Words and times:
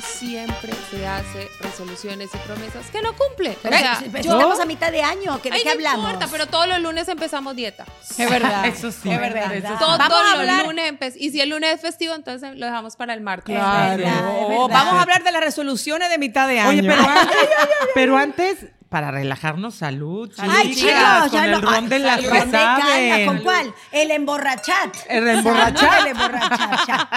siempre 0.00 0.72
se 0.90 1.06
hace 1.06 1.48
resoluciones 1.60 2.30
y 2.34 2.38
promesas 2.38 2.86
que 2.90 3.00
no 3.02 3.14
cumple. 3.16 3.56
Pero, 3.62 3.74
o 3.74 3.78
sea, 3.78 4.02
pero 4.12 4.24
yo- 4.24 4.32
estamos 4.32 4.60
a 4.60 4.64
mitad 4.66 4.90
de 4.92 5.02
año, 5.02 5.40
¿que 5.42 5.50
¿de 5.50 5.56
Ay, 5.56 5.62
qué 5.62 5.68
no 5.68 5.74
hablamos? 5.74 6.04
importa, 6.06 6.28
pero 6.30 6.46
todos 6.46 6.66
los 6.68 6.80
lunes 6.80 7.08
empezamos 7.08 7.56
dieta. 7.56 7.84
Es 8.18 8.30
verdad. 8.30 8.64
Eso 8.66 8.90
sí. 8.92 9.10
Es 9.10 9.20
verdad. 9.20 9.52
eso 9.54 9.68
sí. 9.68 9.74
Todos 9.78 9.98
Vamos 9.98 10.18
los 10.22 10.38
hablar- 10.40 10.66
lunes 10.66 11.16
Y 11.16 11.30
si 11.30 11.40
el 11.40 11.48
lunes 11.50 11.74
es 11.74 11.80
festivo, 11.80 12.14
entonces 12.14 12.56
lo 12.56 12.66
dejamos 12.66 12.96
para 12.96 13.14
el 13.14 13.20
martes. 13.20 13.54
Claro. 13.56 13.96
verdad, 13.96 14.18
es 14.18 14.44
Oh, 14.46 14.68
verdad. 14.68 14.84
Vamos 14.84 14.94
a 14.94 15.02
hablar 15.02 15.22
de 15.24 15.32
las 15.32 15.42
resoluciones 15.42 16.08
de 16.10 16.18
mitad 16.18 16.46
de 16.48 16.60
año. 16.60 16.70
Oye, 16.70 16.82
pero 16.82 17.02
antes, 17.08 17.48
pero 17.94 18.16
antes, 18.16 18.58
para 18.94 19.10
relajarnos, 19.10 19.74
salud, 19.74 20.30
Ay, 20.38 20.72
chicos, 20.72 20.92
con 21.22 21.32
ya 21.32 21.44
el 21.46 21.50
no. 21.50 21.60
ron 21.62 21.88
de 21.88 21.96
que 21.96 22.42
saben. 22.48 23.26
¿Con 23.26 23.38
cuál? 23.40 23.74
El 23.90 24.12
emborrachat. 24.12 24.94
El 25.08 25.26
emborrachat. 25.26 26.00
El 26.02 26.06
emborrachat. 26.12 26.86
ya. 26.86 27.08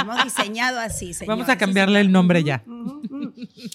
Hemos 0.00 0.24
diseñado 0.24 0.80
así, 0.80 1.12
señor. 1.12 1.36
Vamos 1.36 1.50
a 1.50 1.58
cambiarle 1.58 2.00
el 2.00 2.10
nombre 2.10 2.42
ya. 2.42 2.62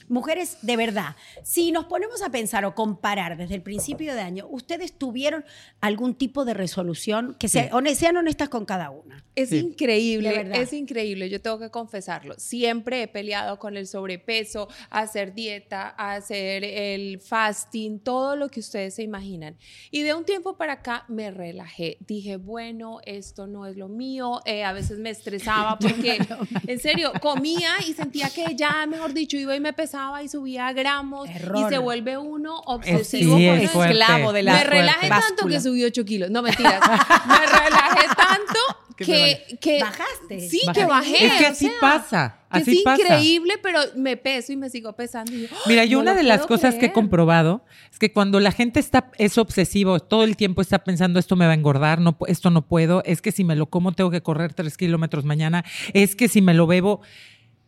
Mujeres, 0.10 0.58
de 0.62 0.78
verdad, 0.78 1.16
si 1.44 1.72
nos 1.72 1.86
ponemos 1.86 2.22
a 2.22 2.30
pensar 2.30 2.66
o 2.66 2.76
comparar 2.76 3.38
desde 3.38 3.56
el 3.56 3.62
principio 3.62 4.14
de 4.14 4.22
año, 4.22 4.48
¿ustedes 4.50 4.94
tuvieron 4.94 5.46
algún 5.80 6.16
tipo 6.16 6.46
de 6.46 6.54
resolución? 6.54 7.36
Que 7.40 7.48
se- 7.48 7.70
hone- 7.72 7.96
sean 7.96 8.18
honestas 8.18 8.50
con 8.50 8.66
cada 8.66 8.90
una. 8.90 9.24
Es 9.36 9.50
Sí. 9.50 9.58
Increíble, 9.60 10.30
verdad. 10.32 10.62
es 10.62 10.74
increíble, 10.74 11.30
yo 11.30 11.42
tengo 11.42 11.60
que 11.60 11.70
confesarlo. 11.70 12.36
Siempre 12.38 13.04
he 13.04 13.08
peleado 13.08 13.60
con 13.60 13.78
el 13.78 13.88
sobrepeso, 13.88 14.68
hacer 14.90 15.34
dieta, 15.34 15.90
hacer 15.90 16.64
el 16.64 17.20
fasting, 17.22 18.00
todo 18.00 18.36
lo 18.36 18.50
que 18.50 18.60
ustedes 18.60 18.96
se 18.96 19.04
imaginan. 19.04 19.58
Y 19.92 20.02
de 20.04 20.14
un 20.14 20.26
tiempo 20.26 20.58
para 20.58 20.74
acá 20.74 21.06
me 21.08 21.32
relajé. 21.32 21.98
Dije, 22.02 22.38
bueno, 22.38 23.00
esto 23.06 23.48
no 23.48 23.66
es 23.66 23.78
lo 23.78 23.88
mío. 23.88 24.42
Eh, 24.46 24.64
a 24.64 24.74
veces 24.74 25.00
me 25.00 25.10
estresaba 25.10 25.78
porque, 25.80 26.20
en 26.68 26.80
serio, 26.80 27.12
comía 27.22 27.72
y 27.88 27.94
sentía 27.94 28.30
que 28.30 28.56
ya, 28.56 28.86
mejor 28.86 29.14
dicho, 29.14 29.38
iba 29.38 29.51
y 29.54 29.60
me 29.60 29.74
pesaba 29.74 30.24
y 30.24 30.28
subía 30.30 30.72
gramos 30.74 31.30
Error. 31.30 31.58
y 31.58 31.70
se 31.74 31.78
vuelve 31.78 32.18
uno 32.18 32.58
obsesivo 32.66 33.38
sí, 33.38 33.48
con 33.48 33.58
es 33.60 33.72
fuerte. 33.72 33.94
esclavo 34.00 34.34
de 34.34 34.44
la 34.44 34.54
me 34.54 34.64
relajé 34.64 35.10
tanto 35.10 35.26
báscula. 35.36 35.56
que 35.56 35.62
subí 35.62 35.84
8 35.84 36.06
kilos. 36.06 36.30
No, 36.32 36.42
mentiras. 36.42 36.80
me 37.28 37.46
relajé 37.46 38.08
tanto 38.16 38.60
que, 38.98 39.58
que 39.60 39.80
Bajaste. 39.82 40.50
Sí, 40.50 40.62
Bajaste. 40.66 40.80
que 40.82 40.86
bajé. 40.86 41.26
Es 41.26 41.34
que 41.34 41.46
o 41.46 41.48
así 41.50 41.66
sea, 41.66 41.74
pasa, 41.82 42.40
que 42.52 42.60
así 42.60 42.78
es 42.78 42.84
pasa. 42.84 43.02
increíble, 43.02 43.54
pero 43.64 43.80
me 43.96 44.16
peso 44.16 44.52
y 44.52 44.58
me 44.58 44.70
sigo 44.70 44.94
pesando. 44.94 45.34
y 45.34 45.44
yo. 45.44 45.48
Mira, 45.66 45.86
yo 45.86 45.98
no 45.98 46.04
una 46.04 46.14
de 46.14 46.22
las 46.24 46.46
cosas 46.46 46.76
que 46.76 46.88
he 46.88 46.92
comprobado 46.94 47.66
es 47.92 47.98
que 47.98 48.12
cuando 48.14 48.40
la 48.40 48.52
gente 48.52 48.80
está 48.80 49.10
es 49.18 49.40
obsesivo, 49.40 50.00
todo 50.00 50.24
el 50.24 50.38
tiempo 50.38 50.62
está 50.62 50.80
pensando 50.84 51.20
esto 51.20 51.36
me 51.36 51.46
va 51.46 51.52
a 51.52 51.56
engordar, 51.56 52.00
no, 52.00 52.16
esto 52.28 52.52
no 52.52 52.68
puedo, 52.68 53.02
es 53.06 53.22
que 53.24 53.32
si 53.32 53.44
me 53.44 53.56
lo 53.56 53.66
como 53.72 53.92
tengo 53.94 54.12
que 54.12 54.22
correr 54.22 54.54
tres 54.54 54.78
kilómetros 54.78 55.26
mañana, 55.26 55.64
es 55.94 56.16
que 56.16 56.28
si 56.28 56.42
me 56.44 56.54
lo 56.54 56.68
bebo, 56.68 57.02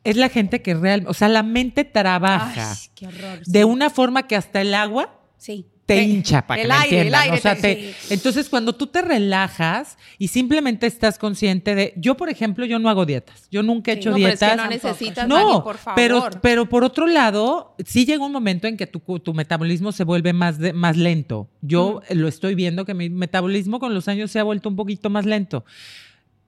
es 0.03 0.17
la 0.17 0.29
gente 0.29 0.61
que 0.61 0.73
realmente, 0.73 1.09
o 1.09 1.13
sea, 1.13 1.29
la 1.29 1.43
mente 1.43 1.83
trabaja 1.85 2.71
Ay, 2.71 2.77
qué 2.95 3.07
horror. 3.07 3.39
de 3.45 3.59
sí. 3.59 3.63
una 3.63 3.89
forma 3.89 4.27
que 4.27 4.35
hasta 4.35 4.61
el 4.61 4.73
agua 4.73 5.19
Sí. 5.37 5.65
te 5.85 5.99
Eh, 5.99 6.03
hincha 6.03 6.47
para 6.47 6.57
que 6.57 6.61
el 6.63 6.67
me 6.69 6.73
aire, 6.75 7.01
el 7.07 7.15
aire 7.15 7.37
o 7.37 7.39
sea, 7.41 7.55
te- 7.57 7.93
entonces 8.09 8.47
cuando 8.49 8.73
tú 8.73 8.87
te 8.87 9.01
relajas 9.01 9.97
y 10.17 10.29
simplemente 10.29 10.87
estás 10.87 11.17
consciente 11.17 11.75
de, 11.75 11.93
yo 11.97 12.15
por 12.15 12.29
ejemplo, 12.29 12.65
yo 12.65 12.79
no 12.79 12.89
hago 12.89 13.05
dietas, 13.05 13.47
yo 13.51 13.63
nunca 13.63 13.91
he 13.91 13.95
hecho 13.95 14.09
No, 14.11 14.15
pero 14.15 14.27
es 14.29 14.39
dietas. 14.39 14.55
que 14.57 14.63
no 14.63 14.69
necesitas, 14.69 15.27
No, 15.27 15.61
por 15.63 15.77
favor. 15.77 15.95
pero, 15.95 16.29
pero 16.41 16.69
por 16.69 16.83
otro 16.85 17.05
lado, 17.07 17.75
sí 17.85 18.05
llega 18.05 18.25
un 18.25 18.31
momento 18.31 18.67
en 18.67 18.77
que 18.77 18.87
tu, 18.87 18.99
tu 19.19 19.33
metabolismo 19.33 19.91
se 19.91 20.05
vuelve 20.05 20.31
más, 20.31 20.57
de- 20.57 20.71
más 20.73 20.95
lento. 20.95 21.49
Yo 21.61 22.01
lo 22.11 22.27
estoy 22.29 22.55
viendo 22.55 22.85
que 22.85 22.93
mi 22.93 23.09
metabolismo 23.09 23.79
con 23.79 23.93
los 23.93 24.07
años 24.07 24.31
se 24.31 24.39
ha 24.39 24.43
vuelto 24.43 24.69
un 24.69 24.75
poquito 24.77 25.09
más 25.09 25.25
lento. 25.25 25.65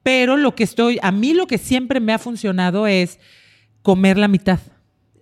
Pero 0.04 0.38
lo 0.38 0.56
que 0.56 0.64
estoy, 0.64 1.00
a 1.02 1.12
mí 1.12 1.34
lo 1.34 1.48
que 1.48 1.58
siempre 1.58 2.00
me 2.00 2.14
ha 2.14 2.20
funcionado 2.20 2.86
es 2.88 3.20
comer 3.86 4.18
la 4.18 4.28
mitad. 4.28 4.60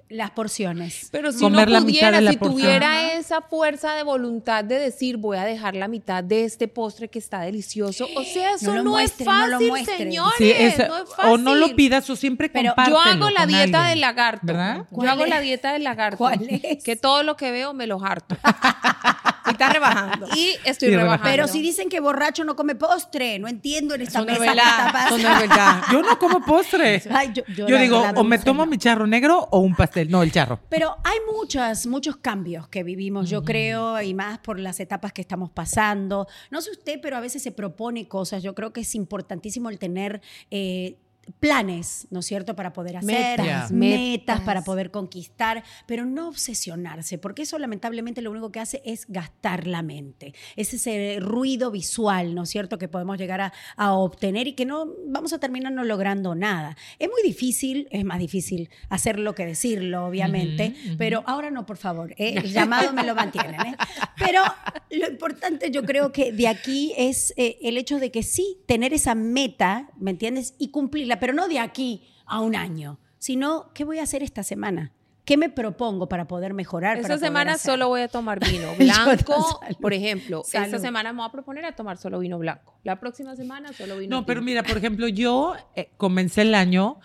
Las 0.09 0.29
porciones. 0.29 1.09
Pero 1.11 1.31
si 1.31 1.39
Comer 1.39 1.67
no 1.67 1.73
la 1.73 1.79
mitad 1.81 1.87
pudiera, 2.11 2.21
la 2.21 2.31
si 2.31 2.37
porción. 2.37 2.59
tuviera 2.61 3.13
esa 3.13 3.41
fuerza 3.41 3.93
de 3.95 4.03
voluntad 4.03 4.63
de 4.63 4.77
decir 4.77 5.17
voy 5.17 5.37
a 5.37 5.43
dejar 5.43 5.75
la 5.75 5.87
mitad 5.87 6.23
de 6.23 6.43
este 6.45 6.67
postre 6.67 7.07
que 7.07 7.17
está 7.17 7.41
delicioso, 7.41 8.07
o 8.15 8.23
sea, 8.23 8.53
eso 8.53 8.67
No 8.75 8.83
no, 8.83 8.99
es 8.99 9.15
muestre, 9.17 9.25
no 9.25 9.47
lo 9.47 9.51
fácil, 9.53 9.67
muestre. 9.69 9.97
señores, 9.97 10.35
Sí, 10.37 10.51
es- 10.51 10.77
no 10.87 10.97
es 10.99 11.09
fácil. 11.09 11.31
o 11.31 11.37
no 11.39 11.55
lo 11.55 11.75
pidas 11.75 12.07
o 12.11 12.15
siempre 12.15 12.47
Pero 12.47 12.75
Yo 12.87 12.99
hago 12.99 13.31
la 13.31 13.47
dieta 13.47 13.79
alguien, 13.79 13.89
del 13.89 14.01
lagarto. 14.01 14.45
¿Verdad? 14.45 14.77
Yo 14.77 14.85
¿Cuál 14.91 15.09
hago 15.09 15.23
es? 15.23 15.29
la 15.31 15.39
dieta 15.41 15.73
del 15.73 15.83
lagarto. 15.83 16.17
¿Cuál 16.19 16.47
es? 16.47 16.83
Que 16.83 16.95
todo 16.95 17.23
lo 17.23 17.35
que 17.35 17.51
veo 17.51 17.73
me 17.73 17.87
lo 17.87 18.03
harto. 18.05 18.37
Y 19.45 19.49
está 19.51 19.69
rebajando. 19.69 20.27
y 20.35 20.55
estoy 20.63 20.89
Y 20.89 20.95
rebajando. 20.95 21.29
Pero 21.29 21.47
si 21.47 21.61
dicen 21.61 21.89
que 21.89 21.99
borracho 21.99 22.43
no 22.43 22.55
come 22.55 22.75
postre, 22.75 23.39
no 23.39 23.47
entiendo 23.47 23.95
en 23.95 24.01
esta 24.01 24.19
Eso 24.19 24.25
no 24.25 24.33
es 24.33 24.39
mesa 24.39 24.53
qué 24.53 24.59
está 24.59 24.85
verdad. 24.85 25.05
Eso 25.07 25.17
no 25.17 25.17
es 25.17 25.23
pasando. 25.23 25.47
verdad. 25.47 25.83
Yo 25.91 26.01
no 26.01 26.19
como 26.19 26.45
postre. 26.45 27.03
Ay, 27.11 27.31
yo, 27.33 27.43
yo 27.47 27.67
Yo 27.67 27.75
la 27.75 27.81
digo, 27.81 28.01
verdad 28.01 28.17
o 28.17 28.23
me 28.23 28.39
tomo 28.39 28.65
mi 28.65 28.77
charro 28.77 29.07
negro 29.07 29.47
o 29.51 29.59
un 29.59 29.75
pastel. 29.75 30.09
No, 30.09 30.23
el 30.23 30.31
charro. 30.31 30.59
Pero 30.69 30.95
hay 31.03 31.17
muchas, 31.33 31.85
muchos 31.87 32.17
cambios 32.17 32.67
que 32.67 32.83
vivimos, 32.83 33.29
yo 33.29 33.43
creo, 33.43 34.01
y 34.01 34.13
más 34.13 34.39
por 34.39 34.59
las 34.59 34.79
etapas 34.79 35.13
que 35.13 35.21
estamos 35.21 35.49
pasando. 35.51 36.27
No 36.51 36.61
sé 36.61 36.71
usted, 36.71 36.99
pero 37.01 37.17
a 37.17 37.19
veces 37.19 37.43
se 37.43 37.51
propone 37.51 38.07
cosas. 38.07 38.43
Yo 38.43 38.53
creo 38.55 38.73
que 38.73 38.81
es 38.81 38.95
importantísimo 38.95 39.69
el 39.69 39.79
tener 39.79 40.21
eh, 40.51 40.97
planes, 41.39 42.07
¿no 42.09 42.19
es 42.19 42.25
cierto?, 42.25 42.55
para 42.55 42.73
poder 42.73 42.97
hacer, 42.97 43.39
Metas, 43.39 43.71
metas, 43.71 43.71
metas. 43.71 44.41
para 44.41 44.63
poder 44.63 44.91
conquistar, 44.91 45.63
pero 45.85 46.05
no 46.05 46.27
obsesionarse, 46.27 47.17
porque 47.17 47.43
eso 47.43 47.57
lamentablemente 47.59 48.21
lo 48.21 48.31
único 48.31 48.51
que 48.51 48.59
hace 48.59 48.81
es 48.85 49.05
gastar 49.07 49.67
la 49.67 49.81
mente. 49.81 50.33
Es 50.55 50.73
ese 50.73 51.17
ruido 51.19 51.71
visual, 51.71 52.35
¿no 52.35 52.43
es 52.43 52.49
cierto?, 52.49 52.77
que 52.77 52.87
podemos 52.87 53.17
llegar 53.17 53.41
a, 53.41 53.53
a 53.75 53.93
obtener 53.93 54.47
y 54.47 54.53
que 54.53 54.65
no 54.65 54.87
vamos 55.07 55.33
a 55.33 55.39
terminar 55.39 55.71
no 55.71 55.83
logrando 55.83 56.35
nada. 56.35 56.75
Es 56.99 57.09
muy 57.09 57.21
difícil, 57.23 57.87
es 57.91 58.03
más 58.03 58.19
difícil 58.19 58.69
hacerlo 58.89 59.35
que 59.35 59.45
decirlo, 59.45 60.05
obviamente, 60.05 60.75
pero 60.97 61.23
ahora 61.25 61.51
no, 61.51 61.65
por 61.65 61.77
favor, 61.77 62.13
¿eh? 62.17 62.35
el 62.37 62.43
llamado 62.53 62.93
me 62.93 63.03
lo 63.03 63.15
mantienen. 63.15 63.59
¿eh? 63.61 63.75
Pero 64.17 64.43
lo 64.89 65.07
importante 65.09 65.71
yo 65.71 65.83
creo 65.83 66.11
que 66.11 66.31
de 66.31 66.47
aquí 66.47 66.93
es 66.97 67.33
eh, 67.37 67.57
el 67.61 67.77
hecho 67.77 67.99
de 67.99 68.11
que 68.11 68.23
sí, 68.23 68.59
tener 68.67 68.93
esa 68.93 69.15
meta, 69.15 69.89
¿me 69.97 70.11
entiendes? 70.11 70.55
Y 70.57 70.69
cumplirla, 70.69 71.12
pero 71.19 71.33
no 71.33 71.47
de 71.47 71.59
aquí 71.59 72.03
a 72.25 72.41
un 72.41 72.55
año, 72.55 72.99
sino 73.17 73.71
qué 73.73 73.83
voy 73.83 73.99
a 73.99 74.03
hacer 74.03 74.23
esta 74.23 74.43
semana. 74.43 74.93
¿Qué 75.25 75.37
me 75.37 75.49
propongo 75.49 76.09
para 76.09 76.27
poder 76.27 76.53
mejorar? 76.53 76.97
Esta 76.97 77.17
semana 77.17 77.53
hacer? 77.53 77.71
solo 77.71 77.87
voy 77.87 78.01
a 78.01 78.09
tomar 78.09 78.39
vino 78.51 78.75
blanco, 78.75 79.61
por 79.79 79.93
ejemplo. 79.93 80.43
Salud. 80.45 80.65
Esta 80.65 80.79
semana 80.79 81.13
me 81.13 81.19
voy 81.19 81.27
a 81.29 81.31
proponer 81.31 81.63
a 81.65 81.75
tomar 81.75 81.97
solo 81.97 82.19
vino 82.19 82.37
blanco. 82.37 82.77
La 82.83 82.99
próxima 82.99 83.35
semana 83.35 83.71
solo 83.71 83.97
vino 83.97 84.13
No, 84.13 84.25
pero 84.25 84.41
mira, 84.41 84.63
por 84.63 84.77
ejemplo, 84.77 85.07
yo 85.07 85.55
eh, 85.75 85.91
comencé 85.95 86.41
el 86.41 86.53
año 86.53 86.99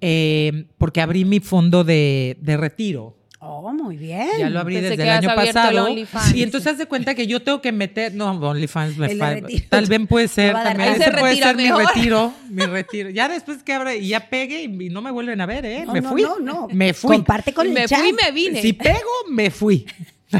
eh, 0.00 0.66
porque 0.78 1.00
abrí 1.00 1.24
mi 1.24 1.38
fondo 1.38 1.84
de, 1.84 2.36
de 2.40 2.56
retiro. 2.56 3.19
Oh, 3.42 3.72
muy 3.72 3.96
bien. 3.96 4.28
Ya 4.38 4.50
lo 4.50 4.60
abrí 4.60 4.74
Pensé 4.74 4.90
desde 4.90 5.02
que 5.02 5.08
el 5.08 5.16
año 5.16 5.30
el 5.30 5.34
pasado. 5.34 5.84
OnlyFans. 5.86 6.34
Y 6.34 6.42
entonces 6.42 6.72
haz 6.72 6.78
de 6.78 6.84
cuenta 6.84 7.14
que 7.14 7.26
yo 7.26 7.40
tengo 7.40 7.62
que 7.62 7.72
meter. 7.72 8.14
No, 8.14 8.30
OnlyFans 8.32 8.98
me 8.98 9.06
El 9.06 9.12
de 9.14 9.18
fa- 9.18 9.30
retiro. 9.30 9.66
Tal 9.70 9.86
vez 9.86 10.00
puede 10.06 10.28
ser 10.28 10.52
también. 10.52 10.92
Ese 10.92 11.10
puede 11.12 11.36
ser 11.36 11.56
mi 11.56 11.70
retiro. 11.70 12.34
Mi 12.50 12.66
retiro. 12.66 13.08
Ya 13.08 13.28
después 13.28 13.62
que 13.62 13.72
abra 13.72 13.94
y 13.94 14.08
ya 14.08 14.28
pegue 14.28 14.62
y 14.64 14.68
no 14.90 15.00
me 15.00 15.10
vuelven 15.10 15.40
a 15.40 15.46
ver, 15.46 15.64
¿eh? 15.64 15.84
No, 15.86 15.92
me 15.94 16.02
no, 16.02 16.10
fui. 16.10 16.20
no, 16.22 16.38
no. 16.38 16.68
Me 16.70 16.92
fui. 16.92 17.16
Comparte 17.16 17.54
con 17.54 17.66
Y 17.66 17.70
el 17.70 17.74
me 17.74 17.86
chat. 17.86 17.98
fui 18.00 18.10
y 18.10 18.12
me 18.12 18.30
vine. 18.30 18.60
Si 18.60 18.74
pego, 18.74 19.08
me 19.30 19.50
fui. 19.50 19.86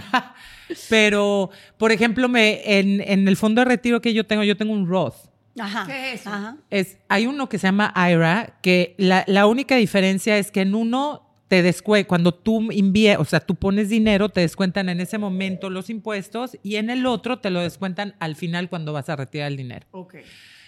Pero, 0.88 1.50
por 1.78 1.92
ejemplo, 1.92 2.28
me, 2.28 2.78
en, 2.78 3.00
en 3.00 3.26
el 3.28 3.36
fondo 3.36 3.60
de 3.60 3.64
retiro 3.64 4.00
que 4.00 4.12
yo 4.14 4.24
tengo, 4.26 4.44
yo 4.44 4.56
tengo 4.56 4.72
un 4.72 4.86
Roth. 4.86 5.14
Ajá. 5.58 5.84
¿Qué 5.86 6.12
es 6.12 6.20
eso? 6.20 6.30
Ajá. 6.30 6.56
Es, 6.70 6.98
hay 7.08 7.26
uno 7.26 7.48
que 7.48 7.58
se 7.58 7.66
llama 7.66 7.92
IRA, 7.96 8.58
que 8.62 8.94
la, 8.98 9.24
la 9.26 9.46
única 9.46 9.74
diferencia 9.76 10.38
es 10.38 10.50
que 10.52 10.60
en 10.60 10.74
uno 10.74 11.29
te 11.50 11.64
descue 11.64 12.06
cuando 12.06 12.32
tú 12.32 12.70
invie, 12.70 13.16
o 13.16 13.24
sea, 13.24 13.40
tú 13.40 13.56
pones 13.56 13.88
dinero, 13.88 14.28
te 14.28 14.40
descuentan 14.40 14.88
en 14.88 15.00
ese 15.00 15.18
momento 15.18 15.68
los 15.68 15.90
impuestos 15.90 16.56
y 16.62 16.76
en 16.76 16.90
el 16.90 17.06
otro 17.06 17.40
te 17.40 17.50
lo 17.50 17.58
descuentan 17.60 18.14
al 18.20 18.36
final 18.36 18.68
cuando 18.68 18.92
vas 18.92 19.08
a 19.08 19.16
retirar 19.16 19.48
el 19.48 19.56
dinero. 19.56 19.84
Ok. 19.90 20.14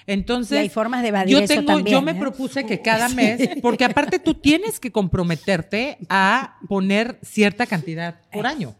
Entonces, 0.08 0.58
Y 0.58 0.62
hay 0.62 0.68
formas 0.68 1.02
de 1.02 1.10
evadir 1.10 1.34
yo 1.34 1.38
eso 1.38 1.54
tengo, 1.54 1.66
también, 1.68 1.94
yo 1.94 2.02
me 2.02 2.10
¿eh? 2.10 2.16
propuse 2.16 2.66
que 2.66 2.82
cada 2.82 3.08
mes, 3.10 3.48
porque 3.62 3.84
aparte 3.84 4.18
tú 4.18 4.34
tienes 4.34 4.80
que 4.80 4.90
comprometerte 4.90 5.98
a 6.08 6.58
poner 6.68 7.16
cierta 7.22 7.66
cantidad 7.66 8.20
por 8.32 8.48
año. 8.48 8.74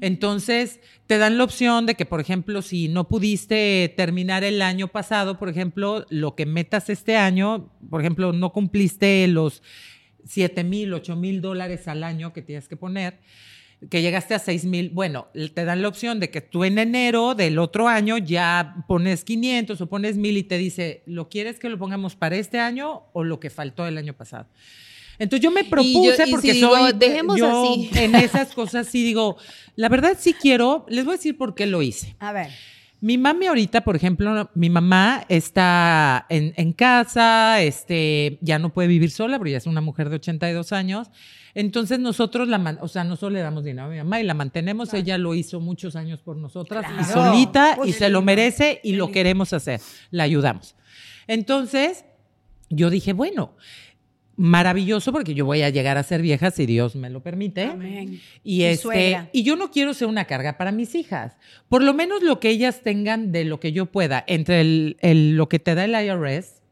Entonces, 0.00 0.78
te 1.08 1.18
dan 1.18 1.38
la 1.38 1.42
opción 1.42 1.86
de 1.86 1.96
que, 1.96 2.06
por 2.06 2.20
ejemplo, 2.20 2.62
si 2.62 2.86
no 2.86 3.08
pudiste 3.08 3.92
terminar 3.96 4.44
el 4.44 4.62
año 4.62 4.86
pasado, 4.86 5.40
por 5.40 5.48
ejemplo, 5.48 6.06
lo 6.08 6.36
que 6.36 6.46
metas 6.46 6.88
este 6.88 7.16
año, 7.16 7.68
por 7.90 8.00
ejemplo, 8.00 8.32
no 8.32 8.52
cumpliste 8.52 9.26
los 9.26 9.60
7 10.28 10.62
mil, 10.64 10.92
8 10.92 11.16
mil 11.16 11.40
dólares 11.40 11.88
al 11.88 12.04
año 12.04 12.32
que 12.32 12.42
tienes 12.42 12.68
que 12.68 12.76
poner, 12.76 13.18
que 13.90 14.02
llegaste 14.02 14.34
a 14.34 14.38
6 14.38 14.64
mil, 14.64 14.90
bueno, 14.90 15.28
te 15.54 15.64
dan 15.64 15.82
la 15.82 15.88
opción 15.88 16.20
de 16.20 16.30
que 16.30 16.40
tú 16.40 16.64
en 16.64 16.78
enero 16.78 17.34
del 17.34 17.58
otro 17.58 17.88
año 17.88 18.18
ya 18.18 18.84
pones 18.88 19.24
500 19.24 19.80
o 19.80 19.88
pones 19.88 20.16
1000 20.16 20.36
y 20.36 20.42
te 20.42 20.58
dice, 20.58 21.02
¿lo 21.06 21.28
quieres 21.28 21.58
que 21.58 21.68
lo 21.68 21.78
pongamos 21.78 22.16
para 22.16 22.36
este 22.36 22.58
año 22.58 23.04
o 23.12 23.24
lo 23.24 23.40
que 23.40 23.50
faltó 23.50 23.86
el 23.86 23.96
año 23.96 24.14
pasado? 24.14 24.48
Entonces 25.18 25.42
yo 25.42 25.50
me 25.50 25.64
propuse 25.64 26.24
y 26.26 26.30
porque 26.30 26.52
si 26.52 26.58
digo, 26.58 26.76
soy 26.76 26.92
dejemos 26.92 27.38
yo 27.38 27.72
así. 27.72 27.90
en 27.94 28.14
esas 28.14 28.52
cosas 28.52 28.86
sí 28.86 29.02
digo, 29.02 29.36
la 29.74 29.88
verdad 29.88 30.16
sí 30.18 30.32
quiero, 30.32 30.86
les 30.88 31.04
voy 31.04 31.14
a 31.14 31.16
decir 31.16 31.36
por 31.36 31.54
qué 31.54 31.66
lo 31.66 31.82
hice. 31.82 32.14
A 32.20 32.32
ver. 32.32 32.50
Mi 33.00 33.16
mami 33.16 33.46
ahorita, 33.46 33.82
por 33.82 33.94
ejemplo, 33.94 34.50
mi 34.54 34.70
mamá 34.70 35.24
está 35.28 36.26
en, 36.28 36.52
en 36.56 36.72
casa, 36.72 37.60
este, 37.60 38.38
ya 38.40 38.58
no 38.58 38.72
puede 38.72 38.88
vivir 38.88 39.10
sola, 39.10 39.38
porque 39.38 39.52
ya 39.52 39.58
es 39.58 39.66
una 39.66 39.80
mujer 39.80 40.08
de 40.10 40.16
82 40.16 40.72
años. 40.72 41.08
Entonces 41.54 41.98
nosotros 41.98 42.48
la, 42.48 42.78
o 42.80 42.88
sea, 42.88 43.04
nosotros 43.04 43.32
le 43.32 43.40
damos 43.40 43.64
dinero 43.64 43.86
a 43.86 43.90
mi 43.90 43.98
mamá 43.98 44.20
y 44.20 44.24
la 44.24 44.34
mantenemos. 44.34 44.92
Ella 44.94 45.16
lo 45.18 45.34
hizo 45.34 45.60
muchos 45.60 45.96
años 45.96 46.20
por 46.20 46.36
nosotras 46.36 46.84
y 47.00 47.04
solita 47.04 47.74
Pues 47.76 47.90
y 47.90 47.92
sí. 47.92 47.98
se 48.00 48.08
lo 48.08 48.22
merece 48.22 48.80
y 48.82 48.94
lo 48.94 49.10
queremos 49.10 49.52
hacer. 49.52 49.80
La 50.10 50.24
ayudamos. 50.24 50.74
Entonces, 51.26 52.04
yo 52.70 52.90
dije, 52.90 53.12
bueno, 53.12 53.54
maravilloso 54.38 55.12
porque 55.12 55.34
yo 55.34 55.44
voy 55.44 55.62
a 55.62 55.68
llegar 55.68 55.98
a 55.98 56.02
ser 56.04 56.22
vieja 56.22 56.52
si 56.52 56.64
Dios 56.64 56.94
me 56.94 57.10
lo 57.10 57.20
permite. 57.22 57.64
Amén. 57.64 58.20
Y, 58.44 58.62
este, 58.62 59.28
y 59.32 59.42
yo 59.42 59.56
no 59.56 59.70
quiero 59.72 59.92
ser 59.94 60.06
una 60.06 60.24
carga 60.26 60.56
para 60.56 60.70
mis 60.70 60.94
hijas. 60.94 61.36
Por 61.68 61.82
lo 61.82 61.92
menos 61.92 62.22
lo 62.22 62.38
que 62.38 62.48
ellas 62.50 62.80
tengan 62.82 63.32
de 63.32 63.44
lo 63.44 63.58
que 63.58 63.72
yo 63.72 63.86
pueda, 63.86 64.22
entre 64.28 64.60
el, 64.60 64.96
el- 65.00 65.36
lo 65.36 65.48
que 65.48 65.58
te 65.58 65.74
da 65.74 65.84
el 65.84 65.90
IRS 66.06 66.62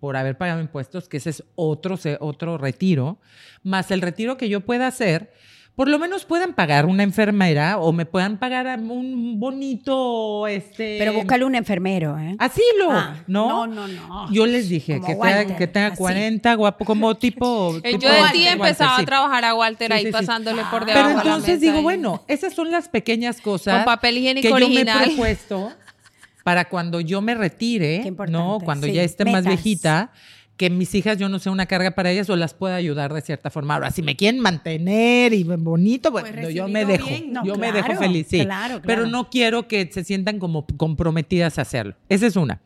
por 0.00 0.16
haber 0.16 0.38
pagado 0.38 0.62
impuestos, 0.62 1.10
que 1.10 1.18
ese 1.18 1.28
es 1.28 1.44
otro, 1.56 1.98
otro 2.20 2.56
retiro, 2.56 3.18
más 3.62 3.90
el 3.90 4.00
retiro 4.00 4.38
que 4.38 4.48
yo 4.48 4.62
pueda 4.62 4.86
hacer, 4.86 5.30
por 5.74 5.88
lo 5.88 5.98
menos 5.98 6.24
puedan 6.26 6.52
pagar 6.52 6.84
una 6.84 7.02
enfermera 7.02 7.78
o 7.78 7.92
me 7.92 8.04
puedan 8.04 8.38
pagar 8.38 8.78
un 8.78 9.40
bonito, 9.40 10.46
este... 10.46 10.96
Pero 10.98 11.14
búscale 11.14 11.44
un 11.44 11.54
enfermero, 11.54 12.18
¿eh? 12.18 12.36
Asilo, 12.38 12.90
Ah, 12.90 13.14
¿no? 13.26 13.66
no, 13.66 13.86
no, 13.88 13.88
no. 13.88 14.32
Yo 14.32 14.44
les 14.46 14.68
dije 14.68 15.00
que, 15.00 15.14
Walter, 15.14 15.46
tenga, 15.46 15.56
que 15.56 15.66
tenga 15.66 15.86
así. 15.88 15.96
40, 15.96 16.54
guapo, 16.54 16.84
como 16.84 17.14
tipo. 17.16 17.74
El 17.76 17.98
tipo 17.98 18.02
yo 18.02 18.12
de 18.24 18.30
ti 18.32 18.46
empezaba 18.46 18.96
sí. 18.96 19.02
a 19.02 19.04
trabajar 19.06 19.44
a 19.46 19.54
Walter 19.54 19.86
Sí, 19.90 19.92
ahí 19.94 20.00
sí, 20.02 20.06
sí. 20.08 20.12
pasándole 20.12 20.62
por 20.70 20.82
Ah. 20.82 20.86
debajo 20.86 21.06
Pero 21.06 21.14
la 21.16 21.22
entonces 21.22 21.48
mesa 21.60 21.60
digo, 21.66 21.78
y- 21.78 21.82
bueno, 21.82 22.24
esas 22.28 22.52
son 22.52 22.70
las 22.70 22.88
pequeñas 22.88 23.40
cosas 23.40 23.76
Con 23.76 23.84
papel 23.86 24.18
higiénico 24.18 24.54
que 24.54 24.60
yo 24.60 24.68
me 24.68 24.80
he 24.82 24.84
propuesto 24.84 25.72
para 26.44 26.66
cuando 26.68 27.00
yo 27.00 27.20
me 27.22 27.34
retire, 27.34 28.00
Qué 28.02 28.08
importante, 28.08 28.38
¿no? 28.38 28.58
Cuando 28.62 28.86
sí. 28.86 28.92
ya 28.94 29.02
esté 29.02 29.24
más 29.24 29.46
viejita, 29.46 30.10
que 30.60 30.68
mis 30.68 30.94
hijas 30.94 31.16
yo 31.16 31.30
no 31.30 31.38
sea 31.38 31.52
una 31.52 31.64
carga 31.64 31.92
para 31.92 32.10
ellas 32.10 32.28
o 32.28 32.36
las 32.36 32.52
pueda 32.52 32.74
ayudar 32.76 33.14
de 33.14 33.22
cierta 33.22 33.48
forma. 33.48 33.72
Ahora, 33.76 33.90
si 33.90 34.02
me 34.02 34.14
quieren 34.14 34.40
mantener 34.40 35.32
y 35.32 35.42
bonito, 35.42 36.10
bueno, 36.10 36.28
Pues 36.30 36.52
yo 36.54 36.68
me 36.68 36.84
dejo. 36.84 37.08
No, 37.28 37.46
yo 37.46 37.56
me 37.56 37.72
dejo 37.72 37.94
feliz, 37.96 38.26
sí. 38.28 38.44
claro, 38.44 38.82
Pero 38.84 39.06
no 39.06 39.30
quiero 39.30 39.66
que 39.66 39.88
se 39.90 40.04
sientan 40.04 40.38
como 40.38 40.66
comprometidas 40.76 41.58
a 41.58 41.62
hacerlo. 41.62 41.96
Esa 42.10 42.26
es 42.26 42.36
una. 42.36 42.60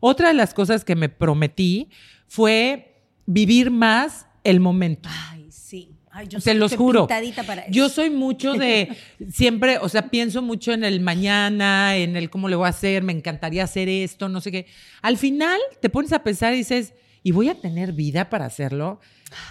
Otra 0.00 0.26
de 0.26 0.34
las 0.34 0.54
cosas 0.54 0.84
que 0.84 0.96
me 0.96 1.08
prometí 1.08 1.88
fue 2.26 2.96
vivir 3.26 3.70
más 3.70 4.26
el 4.42 4.58
momento. 4.58 5.08
Ay, 5.30 5.46
sí. 5.48 5.92
Ay, 6.10 6.26
yo 6.26 6.40
Se 6.40 6.50
soy- 6.50 6.58
los 6.58 6.74
juro. 6.74 7.06
para. 7.06 7.70
Yo 7.70 7.88
soy 7.88 8.10
mucho 8.10 8.54
de 8.54 8.88
siempre, 9.30 9.78
o 9.78 9.88
sea, 9.88 10.08
pienso 10.10 10.42
mucho 10.42 10.72
en 10.72 10.82
el 10.82 10.98
mañana, 10.98 11.96
en 11.96 12.16
el 12.16 12.28
cómo 12.28 12.48
le 12.48 12.56
voy 12.56 12.66
a 12.66 12.70
hacer, 12.70 13.04
me 13.04 13.12
encantaría 13.12 13.62
hacer 13.62 13.88
esto, 13.88 14.28
no 14.28 14.40
sé 14.40 14.50
qué. 14.50 14.66
Al 15.00 15.16
final 15.16 15.60
te 15.80 15.88
pones 15.90 16.12
a 16.12 16.24
pensar 16.24 16.52
y 16.52 16.56
dices, 16.56 16.92
¿y 17.26 17.32
voy 17.32 17.48
a 17.48 17.56
tener 17.56 17.92
vida 17.92 18.30
para 18.30 18.44
hacerlo? 18.44 19.00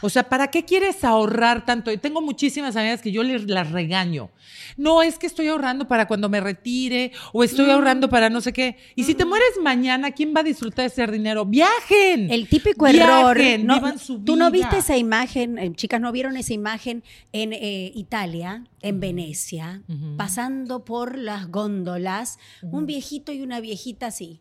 O 0.01 0.07
sea, 0.07 0.30
¿para 0.30 0.48
qué 0.48 0.63
quieres 0.63 1.04
ahorrar 1.04 1.66
tanto? 1.66 1.92
Y 1.92 1.98
tengo 1.98 2.22
muchísimas 2.22 2.77
amigas 2.77 3.01
que 3.01 3.12
yo 3.12 3.22
les 3.22 3.50
las 3.50 3.69
regaño. 3.69 4.30
No, 4.77 5.04
es 5.04 5.19
que 5.19 5.27
estoy 5.27 5.50
ahorrando 5.50 5.86
para 5.86 6.07
cuando 6.07 6.30
me 6.30 6.39
retire 6.39 7.12
o 7.33 7.44
estoy 7.44 7.69
ahorrando 7.69 8.07
para 8.07 8.30
no 8.30 8.39
sé 8.39 8.54
qué. 8.54 8.77
Y 8.95 9.04
si 9.04 9.13
te 9.13 9.25
mueres 9.25 9.50
mañana, 9.62 10.12
¿quién 10.12 10.33
va 10.33 10.39
a 10.39 10.44
disfrutar 10.44 10.89
de 10.89 11.04
ese 11.04 11.06
dinero? 11.12 11.45
Viajen. 11.45 12.31
El 12.31 12.48
típico 12.48 12.88
error. 12.88 13.36
Viajen, 13.38 13.68
no, 13.68 13.75
vivan 13.75 14.00
su 14.00 14.24
Tú 14.24 14.38
no 14.38 14.51
viste 14.51 14.77
esa 14.77 14.95
imagen, 14.95 15.57
eh, 15.57 15.74
chicas, 15.75 16.00
no 16.00 16.13
vieron 16.13 16.38
esa 16.38 16.54
imagen 16.54 17.04
en 17.33 17.51
eh, 17.51 17.92
Italia, 17.94 18.63
en 18.81 19.01
Venecia, 19.01 19.81
Ujú. 19.89 20.16
pasando 20.16 20.86
por 20.86 21.18
las 21.18 21.51
góndolas, 21.51 22.39
un 22.62 22.86
viejito 22.86 23.33
y 23.33 23.42
una 23.42 23.60
viejita 23.60 24.07
así. 24.07 24.39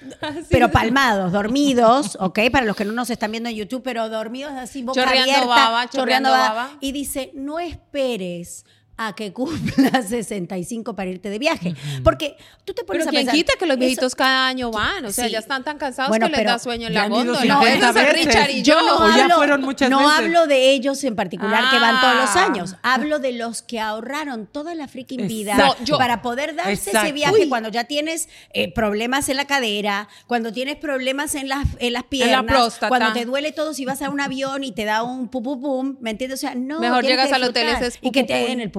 Pero 0.50 0.70
palmados, 0.70 1.32
dormidos, 1.32 2.16
¿ok? 2.20 2.40
Para 2.52 2.66
los 2.66 2.76
que 2.76 2.84
no 2.84 2.92
nos 2.92 3.10
están 3.10 3.30
viendo 3.30 3.48
en 3.48 3.56
YouTube, 3.56 3.82
pero 3.82 4.08
dormidos 4.08 4.52
así, 4.52 4.82
boca 4.82 5.00
Chorreando 5.00 5.32
abierta, 5.32 5.46
baba, 5.46 5.88
chorreando 5.88 6.30
baba. 6.30 6.70
Y 6.80 6.92
dice, 6.92 7.32
no 7.34 7.58
esperes 7.58 8.64
a 8.98 9.14
que 9.14 9.32
cumplas 9.32 10.08
65 10.08 10.96
para 10.96 11.10
irte 11.10 11.28
de 11.30 11.38
viaje. 11.38 11.74
Porque 12.02 12.36
tú 12.64 12.72
te 12.72 12.82
pones 12.84 13.04
Pero 13.06 13.10
a 13.10 13.12
pensar, 13.20 13.34
quita 13.34 13.52
que 13.58 13.66
los 13.66 13.74
eso- 13.74 13.80
viejitos 13.80 14.14
cada 14.14 14.48
año 14.48 14.70
van, 14.70 15.04
o 15.04 15.12
sea, 15.12 15.26
Sí. 15.26 15.32
ya 15.32 15.38
están 15.38 15.64
tan 15.64 15.78
cansados 15.78 16.08
Bueno, 16.08 16.26
que 16.30 16.36
les 16.36 16.46
da 16.46 16.58
sueño 16.58 16.86
en 16.88 16.94
la 16.94 17.08
góndola. 17.08 17.40
50 17.40 17.90
Eso 17.90 17.98
es 17.98 18.04
veces. 18.06 18.26
Richard 18.26 18.50
y 18.50 18.62
Yo 18.62 18.74
yo. 18.80 18.86
no 18.86 18.96
O 19.04 19.16
ya 19.16 19.24
hablo, 19.24 19.36
fueron 19.36 19.60
muchas 19.62 19.90
no 19.90 19.98
veces. 19.98 20.14
hablo 20.18 20.46
de 20.46 20.70
ellos 20.70 21.02
en 21.04 21.14
particular 21.16 21.70
que 21.70 21.78
van 21.78 22.00
todos 22.00 22.14
los 22.16 22.36
Ah. 22.36 22.44
años. 22.46 22.76
Hablo 22.82 23.18
de 23.18 23.32
los 23.32 23.62
que 23.62 23.80
ahorraron 23.80 24.46
toda 24.46 24.74
la 24.74 24.88
freaking 24.88 25.28
vida. 25.28 25.54
No, 25.56 25.74
yo- 25.84 25.98
para 25.98 26.22
poder 26.22 26.54
darse 26.54 26.72
Exacto. 26.72 27.00
ese 27.00 27.12
viaje 27.12 27.34
Uy. 27.42 27.48
cuando 27.48 27.68
ya 27.68 27.84
tienes 27.84 28.28
eh, 28.54 28.72
problemas 28.72 29.28
en 29.28 29.36
la 29.36 29.44
cadera, 29.46 30.08
cuando 30.26 30.52
tienes 30.52 30.76
problemas 30.76 31.34
en 31.34 31.48
las, 31.48 31.66
en 31.78 31.92
las 31.92 32.02
la 32.04 32.08
piernas, 32.08 32.44
próstata. 32.46 32.88
cuando 32.88 33.12
te 33.12 33.24
duele 33.24 33.52
todo 33.52 33.74
si 33.74 33.84
vas 33.84 34.00
a 34.02 34.08
un 34.10 34.20
avión 34.20 34.64
y 34.64 34.72
te 34.72 34.84
da 34.84 35.02
un 35.02 35.28
pupupum, 35.28 35.96
¿me 36.00 36.10
entiendes? 36.10 36.38
O 36.38 36.40
sea, 36.40 36.54
no. 36.54 36.80
Mejor 36.80 37.04
llegas 37.04 37.32
al 37.32 37.42
hotel, 37.44 37.66
disfrutar 37.66 37.88
ese 37.88 37.98
es 37.98 37.98
Y 38.02 38.10
que 38.10 38.24
te 38.24 38.34
den 38.34 38.60
el 38.60 38.70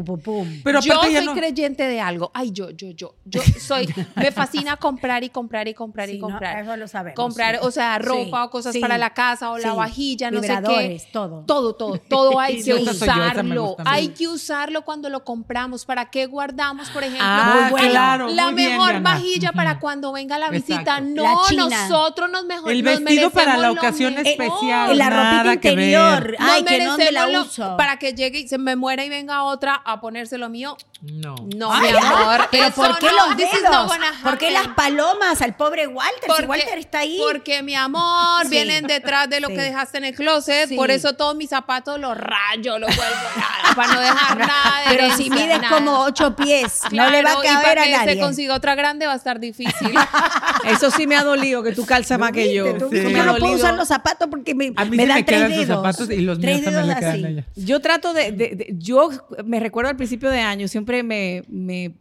Pero 0.63 0.79
yo 0.81 1.01
soy 1.01 1.25
no- 1.25 1.33
creyente 1.33 1.83
de 1.87 1.99
algo. 1.99 2.31
Ay, 2.33 2.51
yo, 2.51 2.69
yo, 2.71 2.91
yo, 2.91 3.15
yo 3.25 3.41
soy, 3.59 3.93
me 4.15 4.31
fascina 4.31 4.77
comprar 4.77 5.23
y 5.23 5.29
comprar 5.29 5.67
y 5.67 5.73
comprar 5.73 6.07
Sí, 6.09 6.15
y 6.15 6.19
no, 6.19 6.27
comprar. 6.27 6.63
eso 6.63 6.77
lo 6.77 6.87
sabemos, 6.87 7.15
Comprar, 7.15 7.55
sí. 7.55 7.61
o 7.63 7.71
sea, 7.71 7.99
ropa 7.99 8.23
Sí, 8.23 8.47
o 8.47 8.49
cosas 8.49 8.73
sí, 8.73 8.79
para 8.79 8.97
la 8.97 9.13
casa 9.13 9.51
o 9.51 9.57
la 9.57 9.73
vajilla, 9.73 10.31
no 10.31 10.41
sé 10.41 10.47
qué. 10.65 11.01
todo. 11.11 11.43
Todo, 11.45 11.75
todo, 11.75 11.97
todo 12.07 12.39
hay 12.39 12.57
que 12.63 12.63
yo, 12.63 12.79
usarlo. 12.81 13.75
Hay 13.85 14.09
que 14.09 14.27
usarlo 14.27 14.83
cuando 14.83 15.09
lo 15.09 15.23
compramos. 15.23 15.85
¿Para 15.85 16.09
qué 16.09 16.25
guardamos, 16.25 16.89
por 16.89 17.03
ejemplo? 17.03 17.25
Ah, 17.27 17.63
Ay, 17.65 17.71
bueno. 17.71 17.89
claro, 17.89 18.27
la 18.29 18.51
bien, 18.51 18.71
mejor 18.77 19.01
vajilla 19.01 19.51
para 19.51 19.79
cuando 19.79 20.11
venga 20.11 20.37
la 20.37 20.49
visita. 20.49 20.81
Exacto. 20.99 21.07
No, 21.15 21.23
La 21.51 21.69
nosotros 21.87 22.29
nos 22.31 22.45
mejor 22.45 22.71
El 22.71 22.83
nos 22.83 22.99
vestido 23.03 23.29
para 23.31 23.57
la 23.57 23.71
ocasión 23.71 24.13
especial. 24.17 24.97
la 24.97 25.09
ropita 25.09 25.57
que 25.61 25.75
ver. 25.75 25.77
interior. 25.87 26.35
Ay, 26.39 26.63
que 26.63 26.85
dónde 26.85 27.11
la 27.11 27.27
uso. 27.41 27.75
Para 27.77 27.97
que 27.97 28.13
llegue 28.13 28.39
y 28.39 28.47
se 28.47 28.57
me 28.57 28.75
muera 28.75 29.03
y 29.05 29.09
venga 29.09 29.43
otra 29.43 29.75
a 29.75 29.96
ponerse 29.99 30.37
lo 30.37 30.49
mío. 30.49 30.77
No. 31.01 31.35
No, 31.55 31.71
Ay, 31.71 31.91
mi 31.91 31.97
amor. 31.97 32.47
Pero 32.51 32.71
¿por 32.71 32.97
qué 32.97 33.05
no, 33.07 33.27
los 33.27 33.37
dedos? 33.37 33.91
¿Por 34.23 34.37
qué 34.39 34.49
las 34.51 34.67
palomas 34.69 35.41
al 35.41 35.55
pobre 35.55 35.85
Walter? 35.87 36.21
si 36.23 36.27
Porque- 36.27 36.45
Walter 36.47 36.77
está 36.79 36.99
ahí. 36.99 37.19
Porque, 37.21 37.61
mi 37.61 37.75
amor, 37.75 38.43
Sí. 38.43 38.49
vienen 38.49 38.87
detrás 38.87 39.29
de 39.29 39.39
lo 39.39 39.47
Sí. 39.49 39.53
que 39.55 39.61
dejaste 39.61 39.99
en 39.99 40.05
el 40.05 40.15
closet. 40.15 40.69
Sí. 40.69 40.75
Por 40.75 40.89
eso 40.89 41.13
todos 41.13 41.35
mis 41.35 41.49
zapatos 41.49 41.99
los 41.99 42.17
rayo, 42.17 42.79
los 42.79 42.95
vuelvo 42.95 43.15
nada, 43.35 43.75
para 43.75 43.93
no 43.93 43.99
dejar 44.01 44.37
nada 44.39 44.79
de 44.79 44.89
Pero 44.89 45.03
herencia, 45.03 45.23
si 45.23 45.29
mides 45.29 45.61
nada. 45.61 45.69
como 45.75 45.99
ocho 46.03 46.35
pies, 46.35 46.81
no 46.91 47.09
le 47.11 47.21
va 47.21 47.31
a 47.33 47.33
Claro, 47.35 47.43
y 47.43 47.47
caber 47.47 47.63
para 47.67 47.81
a 47.81 47.85
que 47.85 47.91
nadie. 47.91 48.13
se 48.13 48.19
consiga 48.19 48.55
otra 48.55 48.73
grande 48.75 49.05
va 49.05 49.13
a 49.13 49.17
estar 49.17 49.39
difícil. 49.39 49.93
Eso 50.65 50.89
sí 50.91 51.05
me 51.07 51.15
ha 51.15 51.23
dolido, 51.23 51.61
que 51.63 51.73
tú 51.73 51.85
calzas 51.85 52.17
más 52.17 52.31
que 52.31 52.53
yo. 52.53 52.65
Yo 52.77 53.23
no 53.23 53.35
puedo 53.37 53.53
usar 53.53 53.75
los 53.75 53.87
zapatos 53.87 54.27
porque 54.29 54.55
me, 54.55 54.73
A 54.75 54.85
mí 54.85 54.97
me 54.97 55.05
dan 55.05 55.17
me 55.17 55.23
tres 55.23 55.49
dedos. 55.49 55.67
zapatos 55.67 56.09
y 56.09 56.21
los 56.21 56.39
tres 56.39 56.61
míos 56.61 56.73
también 56.73 56.87
le 56.87 56.95
dedos 56.95 57.15
quedan. 57.15 57.45
Yo 57.55 57.79
trato 57.81 58.13
de- 58.13 58.67
Yo 58.79 59.09
me 59.45 59.59
recuerdo 59.59 59.89
al 59.91 59.95
principio 59.97 60.29
de 60.29 60.41
año, 60.41 60.67
siempre 60.67 60.86
me, 60.87 61.41
me, 61.49 61.93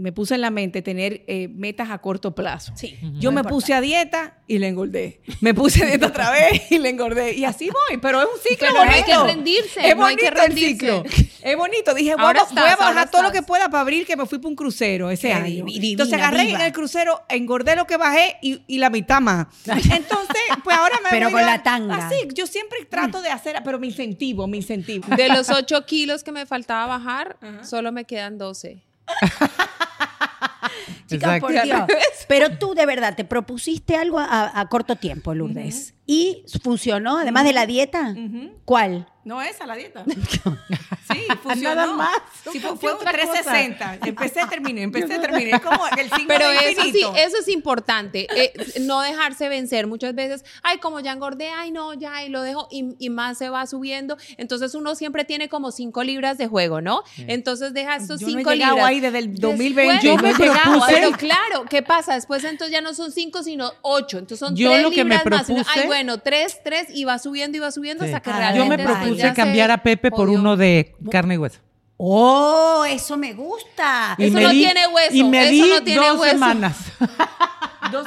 me 0.00 0.12
puse 0.12 0.34
en 0.34 0.40
la 0.40 0.50
mente 0.50 0.82
tener 0.82 1.24
eh, 1.26 1.48
metas 1.48 1.90
a 1.90 1.98
corto 1.98 2.34
plazo. 2.34 2.72
Sí, 2.74 2.98
Yo 3.18 3.32
me 3.32 3.44
puse 3.44 3.74
a 3.74 3.80
dieta 3.80 4.38
y 4.46 4.58
le 4.58 4.68
engordé. 4.68 5.20
Me 5.40 5.52
puse 5.54 5.84
a 5.84 5.86
dieta 5.86 6.06
otra 6.06 6.30
vez 6.30 6.62
y 6.70 6.78
le 6.78 6.88
engordé. 6.88 7.34
Y 7.34 7.44
así 7.44 7.66
voy, 7.68 7.98
pero 7.98 8.20
es 8.22 8.26
un 8.34 8.40
ciclo 8.40 8.68
Pero 8.68 8.72
no 8.72 8.78
bonito. 8.80 8.94
hay 8.96 9.04
que 9.04 9.34
rendirse, 9.34 9.80
Es 9.88 9.96
no 9.96 10.06
hay 10.06 10.16
que 10.16 10.24
bonito 10.30 10.42
el 10.42 10.46
rendirse. 10.48 10.70
ciclo. 10.72 11.04
Es 11.42 11.56
bonito. 11.56 11.94
Dije, 11.94 12.14
voy, 12.14 12.22
a- 12.24 12.26
Ahora 12.28 12.44
voy 12.50 12.68
a 12.70 12.76
bajar 12.76 13.10
todo 13.10 13.22
lo 13.22 13.30
que 13.32 13.42
pueda 13.42 13.68
para 13.68 13.82
abrir 13.82 14.06
que 14.06 14.16
me 14.16 14.26
fui 14.26 14.38
para 14.38 14.48
un 14.48 14.56
crucero 14.56 15.10
ese 15.10 15.28
Qué 15.28 15.32
año. 15.34 15.64
divina, 15.66 15.86
Entonces 15.86 16.14
agarré 16.14 16.46
viva. 16.46 16.58
en 16.60 16.64
el 16.66 16.72
crucero, 16.72 17.22
engordé 17.28 17.76
lo 17.76 17.86
que 17.86 17.96
bajé 17.96 18.36
y, 18.42 18.62
y 18.66 18.78
la 18.78 18.90
mitad 18.90 19.20
más. 19.20 19.46
Entonces, 19.66 20.40
pues 20.64 20.76
ahora 20.76 20.96
me 21.04 21.10
Pero 21.10 21.26
voy 21.26 21.40
con 21.40 21.42
a- 21.42 21.56
la 21.56 21.62
tanga. 21.62 22.06
Así, 22.08 22.16
yo 22.34 22.46
siempre 22.46 22.84
trato 22.86 23.20
de 23.22 23.28
hacer, 23.30 23.60
pero 23.64 23.78
me 23.78 23.86
incentivo, 23.86 24.46
me 24.46 24.56
incentivo. 24.56 25.06
De 25.14 25.28
los 25.28 25.50
8 25.50 25.84
kilos 25.86 26.24
que 26.24 26.32
me 26.32 26.46
faltaba 26.46 26.86
bajar, 26.98 27.36
solo 27.62 27.92
me 27.92 28.04
quedan 28.04 28.38
12. 28.38 28.82
Chicas, 31.10 31.40
por 31.40 31.52
Dios. 31.62 31.80
Pero 32.28 32.58
tú 32.58 32.74
de 32.74 32.86
verdad 32.86 33.14
te 33.16 33.24
propusiste 33.24 33.96
algo 33.96 34.18
a, 34.18 34.58
a 34.60 34.68
corto 34.68 34.96
tiempo, 34.96 35.34
Lourdes. 35.34 35.94
¿Y 36.12 36.42
funcionó, 36.64 37.18
además 37.18 37.44
de 37.44 37.52
la 37.52 37.66
dieta? 37.66 38.16
¿Cuál? 38.64 39.06
No 39.22 39.40
esa 39.42 39.64
la 39.66 39.76
dieta. 39.76 40.02
Sí, 41.12 41.26
funcionó. 41.42 41.74
Nada 41.74 41.92
más. 41.94 42.16
Sí, 42.52 42.60
fue, 42.60 42.70
¿Qué 42.70 42.76
fue 42.76 42.90
un 42.92 42.98
otra 42.98 43.10
360. 43.10 43.98
Empecé, 44.06 44.46
terminé, 44.48 44.82
empecé, 44.82 45.18
terminé. 45.18 45.50
Es 45.50 45.60
como 45.60 45.84
el 45.98 46.04
signo 46.08 46.24
Pero 46.28 46.48
de 46.48 46.70
eso 46.70 46.82
sí, 46.84 47.02
eso 47.16 47.36
es 47.40 47.48
importante, 47.48 48.28
eh, 48.32 48.52
no 48.82 49.00
dejarse 49.00 49.48
vencer. 49.48 49.88
Muchas 49.88 50.14
veces, 50.14 50.44
ay, 50.62 50.78
como 50.78 51.00
ya 51.00 51.10
engordé, 51.10 51.48
ay, 51.50 51.72
no, 51.72 51.94
ya, 51.94 52.22
y 52.24 52.28
lo 52.28 52.42
dejo, 52.42 52.68
y, 52.70 52.94
y 53.00 53.10
más 53.10 53.38
se 53.38 53.48
va 53.48 53.66
subiendo. 53.66 54.16
Entonces 54.36 54.72
uno 54.76 54.94
siempre 54.94 55.24
tiene 55.24 55.48
como 55.48 55.72
5 55.72 56.04
libras 56.04 56.38
de 56.38 56.46
juego, 56.46 56.80
¿no? 56.80 57.02
Entonces 57.26 57.74
deja 57.74 57.96
estos 57.96 58.20
Yo 58.20 58.28
no 58.28 58.34
he 58.34 58.36
5 58.38 58.52
llegado 58.52 58.74
libras. 58.76 58.88
ahí 58.88 59.00
desde 59.00 59.18
el 59.18 59.32
Después- 59.32 59.40
2020. 59.58 60.06
Yo 60.06 60.16
no 60.16 60.22
me 60.22 60.32
propuse- 60.34 60.84
pero 60.88 61.10
claro, 61.12 61.64
¿qué 61.68 61.82
pasa? 61.82 62.14
Después 62.14 62.44
entonces 62.44 62.72
ya 62.72 62.80
no 62.82 62.94
son 62.94 63.10
5, 63.10 63.42
sino 63.42 63.72
8. 63.82 64.18
Entonces 64.18 64.38
son 64.38 64.54
Yo 64.54 64.70
3 64.70 64.82
lo 64.82 64.90
que 64.92 65.04
me 65.04 65.16
libras 65.16 65.48
más. 65.48 65.58
Propuse- 65.58 65.66
Ay, 65.74 65.86
bueno, 65.88 65.99
3, 66.18 66.60
3, 66.64 66.86
y 66.90 67.04
va 67.04 67.18
subiendo 67.18 67.56
y 67.56 67.60
va 67.60 67.70
subiendo 67.70 68.04
Sí. 68.04 68.10
hasta 68.12 68.20
que 68.20 68.30
Ah, 68.30 68.38
realmente 68.52 68.64
Yo 68.64 68.68
me 68.68 68.78
propuse 69.00 69.28
se 69.28 69.34
cambiar 69.34 69.70
a 69.70 69.78
Pepe 69.82 70.10
por 70.10 70.28
uno 70.28 70.56
de 70.56 70.94
carne 71.10 71.34
y 71.34 71.38
hueso. 71.38 71.60
Oh, 71.96 72.84
eso 72.88 73.16
me 73.18 73.34
gusta. 73.34 74.14
Y 74.18 74.24
Eso 74.24 74.34
me 74.34 74.42
no 74.42 74.48
di- 74.50 74.58
tiene 74.64 74.86
hueso, 74.88 75.14
Y 75.14 75.22
me 75.24 75.42
eso 75.42 75.50
di 75.64 75.70
no 75.70 75.82
tiene 75.82 76.06
dos 76.08 76.18
hueso. 76.18 76.32
semanas. 76.34 76.76
Dos- 77.92 78.06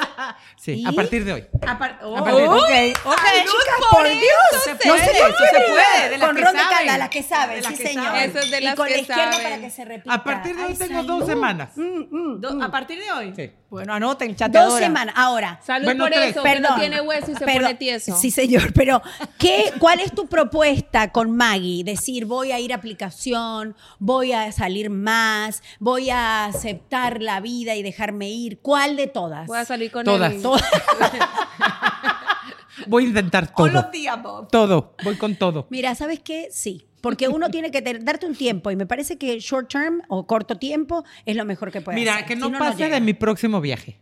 Sí, 0.63 0.75
¿Y? 0.75 0.85
a 0.85 0.93
partir 0.93 1.25
de 1.25 1.33
hoy. 1.33 1.43
oh, 1.51 1.57
A 1.67 1.77
partir- 1.77 2.47
ok, 2.47 2.55
ok. 2.55 3.15
Chicas, 3.41 3.87
por 3.91 4.07
Dios. 4.07 4.63
Se 4.63 4.71
No 4.71 4.77
puede, 4.77 5.03
se 5.03 5.11
eso 5.11 5.27
se 5.27 5.59
puede. 5.71 6.09
de 6.09 6.17
las 6.17 6.27
Con 6.27 6.35
que 6.37 6.41
ron 6.41 6.53
de 6.53 6.59
saben. 6.61 6.77
canda, 6.77 6.97
las 6.97 7.09
que 7.09 7.23
saben, 7.23 7.55
De 7.57 7.61
las 7.63 7.71
sí, 7.73 7.77
que 7.83 7.87
señor. 7.89 8.15
Eso 8.15 8.39
es 8.39 8.51
de 8.51 8.57
y 8.59 8.63
las 8.63 8.75
con 8.75 8.87
que 8.87 8.93
la 8.93 8.99
izquierda 9.01 9.31
saben. 9.33 9.43
para 9.43 9.59
que 9.59 9.69
se 9.69 9.83
repita. 9.83 10.13
A 10.13 10.23
partir 10.23 10.55
de 10.55 10.63
hoy 10.63 10.77
Ay, 10.79 10.87
tengo 10.87 11.03
dos 11.03 11.25
semanas. 11.25 11.71
Mm, 11.75 11.81
mm, 12.15 12.39
Do- 12.41 12.53
mm. 12.55 12.61
¿A 12.61 12.71
partir 12.71 12.97
de 13.03 13.11
hoy? 13.11 13.33
Sí. 13.35 13.51
Bueno, 13.69 13.93
anoten, 13.95 14.29
Dos 14.29 14.37
chateadora. 14.37 14.85
semanas. 14.85 15.15
Ahora, 15.17 15.59
Salud 15.65 15.85
Bueno, 15.85 16.03
por 16.05 16.13
tres. 16.13 16.29
eso, 16.29 16.43
que 16.43 16.49
Perdón. 16.49 16.71
no 16.75 16.79
tiene 16.79 17.01
hueso 17.01 17.31
y 17.31 17.33
se 17.33 17.39
Perdón. 17.43 17.63
pone 17.63 17.73
tieso. 17.75 18.15
Sí, 18.15 18.29
señor, 18.31 18.71
pero 18.71 19.01
¿qué, 19.39 19.73
¿cuál 19.79 19.99
es 19.99 20.13
tu 20.13 20.27
propuesta 20.27 21.11
con 21.11 21.35
Maggie? 21.35 21.83
Decir, 21.83 22.25
voy 22.25 22.51
a 22.51 22.59
ir 22.59 22.71
a 22.71 22.75
aplicación, 22.77 23.75
voy 23.99 24.31
a 24.31 24.51
salir 24.51 24.91
más, 24.91 25.61
voy 25.79 26.09
a 26.11 26.45
aceptar 26.45 27.21
la 27.21 27.39
vida 27.41 27.73
y 27.75 27.81
dejarme 27.83 28.29
ir. 28.29 28.59
¿Cuál 28.61 28.95
de 28.95 29.07
todas? 29.07 29.47
Voy 29.47 29.57
a 29.57 29.65
salir 29.65 29.91
con 29.91 30.05
Todas. 30.05 30.31
él. 30.33 30.41
Voy 32.87 33.05
a 33.05 33.07
intentar 33.07 33.51
All 33.55 33.69
todo. 33.71 33.79
of 33.79 33.91
the 33.91 34.09
above. 34.09 34.47
Todo. 34.51 34.95
Voy 35.03 35.15
con 35.15 35.35
todo. 35.35 35.67
Mira, 35.69 35.93
¿sabes 35.95 36.19
qué? 36.19 36.47
Sí. 36.51 36.85
Porque 37.01 37.27
uno 37.27 37.49
tiene 37.49 37.69
que 37.69 37.81
te- 37.81 37.99
darte 37.99 38.25
un 38.25 38.35
tiempo 38.35 38.71
y 38.71 38.75
me 38.75 38.85
parece 38.85 39.17
que 39.17 39.39
short 39.39 39.69
term 39.71 40.01
o 40.07 40.25
corto 40.25 40.57
tiempo 40.57 41.03
es 41.25 41.35
lo 41.35 41.45
mejor 41.45 41.71
que 41.71 41.81
puedes 41.81 41.99
Mira, 41.99 42.15
hacer. 42.15 42.25
que 42.25 42.33
Si 42.35 42.39
no, 42.39 42.49
no 42.49 42.59
pase 42.59 42.89
de 42.89 43.01
mi 43.01 43.13
próximo 43.13 43.61
viaje. 43.61 43.99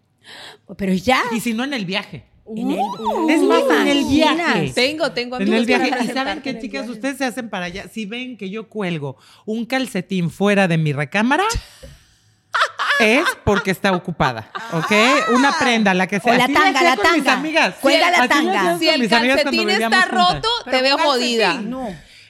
Pero 0.78 0.94
ya. 0.94 1.22
Y 1.36 1.40
si 1.40 1.54
no, 1.54 1.64
en 1.64 1.74
el 1.74 1.86
viaje. 1.86 2.26
En 2.56 2.72
el- 2.72 2.80
es 3.30 3.42
más, 3.44 3.64
en 3.82 3.88
el 3.88 4.06
viaje. 4.06 4.72
Tengo, 4.74 5.12
tengo 5.12 5.36
En 5.38 5.44
amigos 5.44 5.60
el 5.62 5.66
viaje. 5.66 5.90
¿Y 6.04 6.08
saben 6.10 6.42
en 6.44 6.56
el 6.56 6.62
chicas? 6.62 6.88
Ustedes 6.90 7.18
se 7.18 7.26
hacen 7.26 7.50
para 7.50 7.66
allá. 7.66 7.88
Si 7.92 8.06
ven 8.06 8.38
que 8.38 8.50
yo 8.50 8.68
cuelgo 8.70 9.18
un 9.46 9.66
calcetín 9.66 10.30
fuera 10.30 10.68
de 10.68 10.78
mi 10.78 10.94
recámara, 10.94 11.44
es 13.00 13.24
porque 13.44 13.72
está 13.72 13.92
ocupada. 13.94 14.50
¿Ok? 14.74 14.92
Una 15.36 15.52
prenda, 15.58 15.94
la 15.94 16.08
que 16.08 16.20
sea. 16.20 16.34
O 16.34 16.38
la 16.38 16.44
Así 16.46 16.54
tanga, 16.54 16.82
la 16.84 16.96
con 16.98 17.12
mis 17.14 17.24
tanga. 17.24 17.34
amigas. 17.40 17.76
Cuelga 17.82 18.12
la 18.12 18.28
tanga. 18.28 18.78
Si 18.80 18.88
el 18.90 19.02
mis 19.02 19.12
amigas 19.12 19.42
cuando 19.44 19.64
calcetín 19.64 19.70
está 19.84 20.02
juntas. 20.04 20.34
roto, 20.36 20.50
te 20.70 20.82
veo 20.82 20.98
jodida. 20.98 21.54
No. 21.56 21.88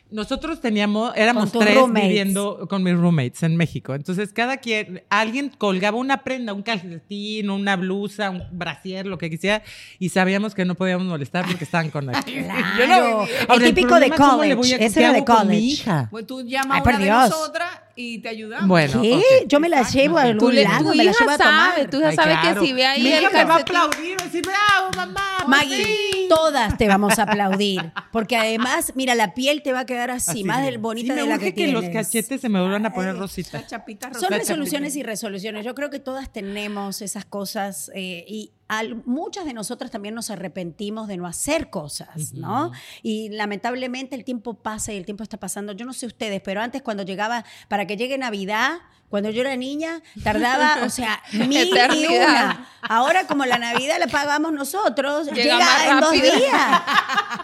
Nosotros 0.10 0.60
teníamos, 0.60 1.14
éramos 1.16 1.54
tres 1.54 1.74
roommates. 1.74 2.10
viviendo 2.10 2.68
con 2.70 2.84
mis 2.84 2.98
roommates 2.98 3.44
en 3.44 3.56
México. 3.56 3.96
Entonces, 3.96 4.34
cada 4.34 4.58
quien, 4.58 5.04
alguien 5.10 5.48
colgaba 5.58 5.98
una 5.98 6.18
prenda, 6.24 6.52
un 6.52 6.64
calcetín, 6.64 7.50
una 7.50 7.78
blusa, 7.78 8.30
un 8.30 8.44
brasier, 8.52 9.06
lo 9.06 9.18
que 9.18 9.30
quisiera, 9.30 9.64
y 10.00 10.10
sabíamos 10.10 10.54
que 10.54 10.66
no 10.66 10.76
podíamos 10.76 11.08
molestar 11.08 11.46
porque 11.46 11.64
estaban 11.64 11.92
con 11.92 12.06
nosotros. 12.08 12.36
Claro. 12.76 13.26
Ahora, 13.48 13.66
el 13.66 13.74
típico 13.74 13.98
de 14.02 14.10
college. 14.10 14.78
¿qué 14.80 15.00
era 15.00 15.14
de 15.14 15.24
college. 15.24 15.46
mi 15.48 15.72
hija. 15.72 16.08
Pues 16.12 16.28
tú 16.28 16.42
llamas 16.42 16.76
Ay, 16.76 16.80
a 16.86 16.90
una 16.90 16.98
de 17.00 17.04
Dios. 17.06 17.30
nosotras 17.30 17.70
y 17.96 18.20
te 18.20 18.30
ayudamos. 18.30 18.68
Bueno, 18.68 19.02
¿Qué? 19.02 19.22
Yo 19.48 19.60
me 19.60 19.70
la 19.70 19.84
llevo 19.90 20.18
a 20.18 20.24
Tú 20.24 20.28
algún 20.30 20.56
le- 20.56 20.64
lado, 20.64 20.92
tu 20.92 20.98
me 20.98 21.04
la 21.04 21.12
llevo 21.12 21.32
a 21.32 21.38
tomar. 21.38 21.90
tú 21.90 22.00
ya 22.00 22.10
Ay, 22.10 22.16
sabes 22.16 22.38
claro. 22.40 22.62
que 22.62 22.68
si 22.68 22.74
ve 22.74 22.86
ahí 22.86 23.02
Mi 23.04 23.12
el 23.12 23.24
me 23.32 23.44
va 23.46 23.56
a 23.56 23.58
aplaudir, 23.58 24.18
va 24.20 24.24
a 24.24 24.26
decir, 24.26 24.42
bravo, 24.44 24.90
mamá. 24.96 25.22
Maggie, 25.48 25.84
sí". 25.86 26.26
todas 26.30 26.78
te 26.78 26.88
vamos 26.88 27.18
a 27.20 27.24
aplaudir. 27.24 27.92
Porque 28.12 28.36
además, 28.38 28.94
mira, 28.96 29.16
la 29.16 29.34
piel 29.34 29.62
te 29.64 29.74
va 29.74 29.82
a 29.82 29.86
quedar 29.86 30.12
así, 30.12 30.32
Así 30.32 30.44
más 30.44 30.60
de- 30.60 30.66
del 30.66 30.78
bonita 30.78 31.14
Sí, 31.14 31.20
de 31.20 31.26
la 31.28 31.38
que, 31.40 31.46
que 31.46 31.52
tienes. 31.54 31.74
los 31.74 31.86
cachetes 31.90 32.40
se 32.42 32.50
me 32.50 32.60
vuelvan 32.62 32.86
a 32.86 32.94
poner 32.94 33.18
rositas. 33.18 33.64
Son 33.70 34.30
resoluciones 34.30 34.94
chapita. 34.94 35.00
y 35.00 35.04
resoluciones. 35.04 35.66
Yo 35.66 35.76
creo 35.76 35.90
que 35.90 36.00
todas 36.00 36.32
tenemos 36.32 37.02
esas 37.02 37.26
cosas 37.26 37.92
eh, 37.96 38.24
y 38.28 38.52
al- 38.80 39.04
muchas 39.06 39.44
de 39.46 39.54
nosotras 39.54 39.92
también 39.92 40.16
nos 40.16 40.30
arrepentimos 40.30 41.08
de 41.10 41.18
no 41.18 41.28
hacer 41.28 41.70
cosas, 41.70 42.34
¿no? 42.34 42.72
Y 43.04 43.28
lamentablemente 43.30 44.16
el 44.16 44.24
tiempo 44.24 44.54
pasa 44.54 44.94
y 44.94 44.98
el 44.98 45.06
tiempo 45.06 45.24
está 45.24 45.38
pasando. 45.38 45.74
Yo 45.74 45.86
no 45.86 45.92
sé 45.94 46.06
ustedes, 46.06 46.42
pero 46.42 46.62
antes 46.62 46.82
cuando 46.82 47.04
llegaba, 47.04 47.44
para 47.68 47.86
que 47.86 47.98
llegue 47.98 48.18
Navidad, 48.18 48.80
cuando 49.10 49.30
yo 49.30 49.42
era 49.42 49.58
niña, 49.58 50.02
tardaba, 50.24 50.86
o 50.86 50.90
sea, 50.90 51.22
mil 51.34 51.68
y 51.68 52.08
una. 52.16 52.66
Ahora 52.82 53.28
como 53.28 53.46
la 53.46 53.58
Navidad 53.58 53.98
la 54.00 54.08
pagamos 54.08 54.54
nosotros, 54.54 55.30
Llega 55.34 55.92
en 55.92 56.00
dos 56.00 56.12
días. 56.14 56.82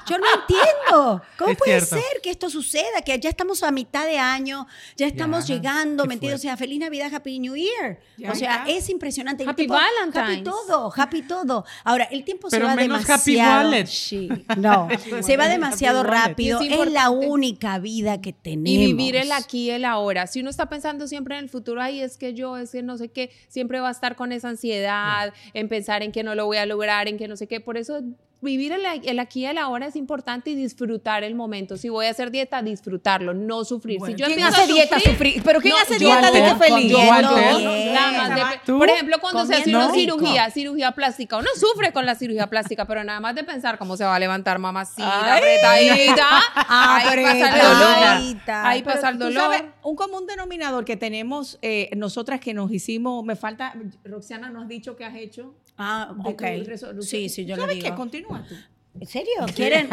Yo 0.10 0.18
no 0.18 0.26
entiendo. 0.34 1.22
¿Cómo 1.38 1.52
Es 1.52 1.58
puede 1.58 1.82
cierto. 1.82 1.96
ser 2.08 2.22
que 2.24 2.30
esto 2.32 2.50
suceda? 2.50 3.02
Que 3.06 3.20
ya 3.20 3.30
estamos 3.30 3.64
a 3.64 3.72
mitad 3.72 4.06
de 4.06 4.18
año, 4.18 4.66
ya 4.96 5.08
estamos 5.08 5.46
Ya, 5.48 5.56
llegando, 5.56 6.06
¿me 6.06 6.14
entiendes? 6.14 6.40
O 6.40 6.42
sea, 6.42 6.56
feliz 6.56 6.80
Navidad, 6.80 7.14
Happy 7.14 7.38
New 7.40 7.56
Year. 7.58 8.00
Ya, 8.18 8.32
o 8.32 8.36
sea, 8.36 8.66
ya. 8.66 8.72
es 8.74 8.90
impresionante. 8.90 9.44
Happy 9.44 9.68
tiempo- 9.68 9.76
Happy 9.76 10.44
todo, 10.44 10.94
happy 10.96 11.17
todo. 11.22 11.66
Ahora, 11.84 12.06
el 12.06 12.24
tiempo 12.24 12.48
Pero 12.50 12.66
se 12.66 12.70
va 12.70 12.76
menos 12.76 13.10
Happy 13.10 13.34
demasiado. 13.34 13.70
Wallet. 13.70 13.86
Sí, 13.88 14.30
no, 14.58 14.88
se 15.22 15.38
va 15.38 15.46
Happy 15.46 15.52
demasiado 15.54 16.02
Wallet. 16.02 16.12
rápido. 16.12 16.62
Es 16.62 16.72
Es, 16.72 16.92
la 16.92 17.10
única 17.10 17.80
vida 17.80 18.22
que 18.22 18.34
tenemos. 18.34 18.70
Y 18.70 18.78
vivir 18.78 19.16
el 19.16 19.32
aquí 19.32 19.68
y 19.68 19.70
el 19.72 19.86
ahora. 19.86 20.28
Si 20.28 20.42
uno 20.42 20.50
está 20.50 20.70
pensando 20.70 21.08
siempre 21.08 21.38
en 21.38 21.44
el 21.44 21.50
futuro, 21.50 21.82
ay, 21.82 22.02
es 22.02 22.18
que 22.18 22.34
yo, 22.34 22.58
es 22.58 22.72
que 22.72 22.84
no 22.84 22.98
sé 22.98 23.10
qué, 23.10 23.32
siempre 23.48 23.80
va 23.80 23.90
a 23.90 23.92
estar 23.92 24.16
con 24.16 24.32
esa 24.32 24.50
ansiedad, 24.50 25.34
en 25.54 25.68
pensar 25.70 26.04
en 26.04 26.12
que 26.12 26.24
no 26.24 26.36
lo 26.36 26.46
voy 26.46 26.58
a 26.58 26.66
lograr, 26.66 27.08
en 27.08 27.18
que 27.18 27.28
no 27.28 27.36
sé 27.36 27.48
qué. 27.48 27.60
Por 27.60 27.78
eso 27.78 28.02
vivir 28.42 28.72
el, 28.72 28.84
el 29.04 29.20
aquí 29.20 29.42
y 29.42 29.46
el 29.46 29.58
ahora 29.58 29.88
es 29.88 29.96
importante 29.96 30.52
y 30.52 30.56
disfrutar 30.56 31.24
el 31.24 31.36
momento. 31.36 31.78
Si 31.78 31.90
voy 31.90 32.06
a 32.06 32.12
hacer 32.12 32.30
dieta, 32.32 32.62
disfrutarlo, 32.62 33.34
no 33.34 33.64
sufrir. 33.66 34.00
Bueno, 34.00 34.16
si 34.16 34.20
yo 34.22 34.28
¿quién 34.28 34.40
empiezo 34.40 34.62
hace 34.62 34.72
a 34.72 34.74
dieta 34.76 34.96
sufrir, 35.00 35.14
sufrir? 35.14 35.44
¿Pero 35.44 35.60
quién 35.62 35.74
No, 35.74 35.82
hace 35.82 35.94
yo 36.00 36.08
dieta 36.08 36.32
dice 36.32 36.56
feliz? 36.56 36.94
Walter. 36.94 37.56
bien. 37.58 37.94
Nada 37.94 38.12
más 38.12 38.36
de- 38.66 38.74
por 38.74 38.90
ejemplo, 38.90 39.18
cuando 39.20 39.46
se 39.46 39.56
hace 39.56 39.70
una 39.76 39.92
cirugía, 39.92 40.50
cirugía 40.52 40.92
plástica, 40.92 41.38
uno 41.38 41.48
sufre 41.56 41.92
con 41.94 42.06
la 42.06 42.16
cirugía 42.16 42.48
plástica, 42.48 42.86
pero 42.86 43.04
nada 43.04 43.20
más 43.20 43.36
de 43.36 43.44
pensar 43.44 43.78
cómo 43.78 43.98
se 43.98 44.04
va 44.04 44.16
a 44.16 44.20
levantar 44.20 44.60
mamacita, 44.60 45.34
Ay. 45.36 45.40
apretadita, 45.40 46.42
ahí 46.68 47.24
pasa 47.24 47.50
el 47.50 47.62
dolor, 47.62 48.66
ahí 48.66 48.82
pasa 48.84 49.10
el 49.10 49.18
dolor. 49.20 49.42
sabes, 49.42 49.64
un 49.84 49.96
común 49.96 50.26
denominador 50.28 50.86
que 50.86 50.96
tenemos 50.98 51.58
eh, 51.62 51.90
nosotras 51.96 52.40
que 52.40 52.54
nos 52.54 52.72
hicimos, 52.72 53.24
me 53.24 53.36
falta, 53.36 53.74
Roxana 54.04 54.50
nos 54.50 54.64
has 54.64 54.70
dicho 54.70 54.96
que 54.96 55.06
has 55.06 55.16
hecho. 55.16 55.56
Ah, 55.78 56.14
de 56.16 56.30
ok. 56.30 56.42
tu 56.64 56.70
resolución. 56.70 57.04
Sí, 57.04 57.30
sí, 57.30 57.46
yo 57.46 57.56
lo 57.56 57.62
¿Sabes 57.64 57.76
digo. 57.76 57.90
qué? 57.90 57.96
Continúa 57.96 58.44
tú. 58.48 58.56
¿En 59.00 59.08
serio? 59.08 59.34
¿Quieren? 59.56 59.90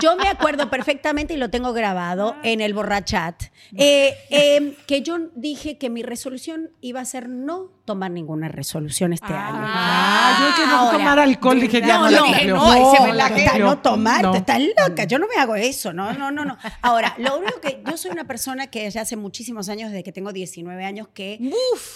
Yo 0.00 0.16
me 0.16 0.28
acuerdo 0.28 0.70
perfectamente 0.70 1.34
y 1.34 1.36
lo 1.36 1.50
tengo 1.50 1.72
grabado 1.72 2.34
Ah. 2.36 2.40
en 2.44 2.60
el 2.60 2.74
borrachat, 2.74 3.42
eh, 3.76 4.14
eh, 4.30 4.76
que 4.86 5.02
yo 5.02 5.18
dije 5.34 5.78
que 5.78 5.90
mi 5.90 6.02
resolución 6.02 6.70
iba 6.80 7.00
a 7.00 7.04
ser 7.04 7.28
no 7.28 7.70
tomar 7.84 8.10
ninguna 8.12 8.46
resolución 8.48 9.12
este 9.12 9.32
año. 9.32 9.58
Ah, 9.60 10.54
yo 10.56 10.62
que 10.62 10.70
no 10.70 10.76
Ahora. 10.78 10.98
tomar 10.98 11.18
alcohol 11.18 11.60
dije 11.60 11.80
ya 11.80 11.98
No, 11.98 12.10
no, 12.10 12.18
no, 12.20 12.26
dije, 12.26 12.46
no, 12.46 12.94
se 12.94 13.02
me 13.02 13.12
la 13.14 13.28
creo. 13.30 13.66
no 13.66 13.78
tomar, 13.78 14.22
No. 14.22 14.30
te 14.30 14.38
estás 14.38 14.60
loca, 14.60 15.04
yo 15.04 15.18
no 15.18 15.26
me 15.26 15.34
hago 15.40 15.56
eso, 15.56 15.92
no, 15.92 16.12
no, 16.12 16.30
no, 16.30 16.44
no. 16.44 16.56
Ahora, 16.82 17.14
lo 17.18 17.36
único 17.38 17.60
que 17.60 17.82
yo 17.84 17.96
soy 17.96 18.12
una 18.12 18.24
persona 18.28 18.68
que 18.68 18.88
ya 18.88 19.00
hace 19.02 19.16
muchísimos 19.16 19.68
años, 19.68 19.90
desde 19.90 20.04
que 20.04 20.12
tengo 20.12 20.32
19 20.32 20.84
años, 20.84 21.08
que, 21.12 21.40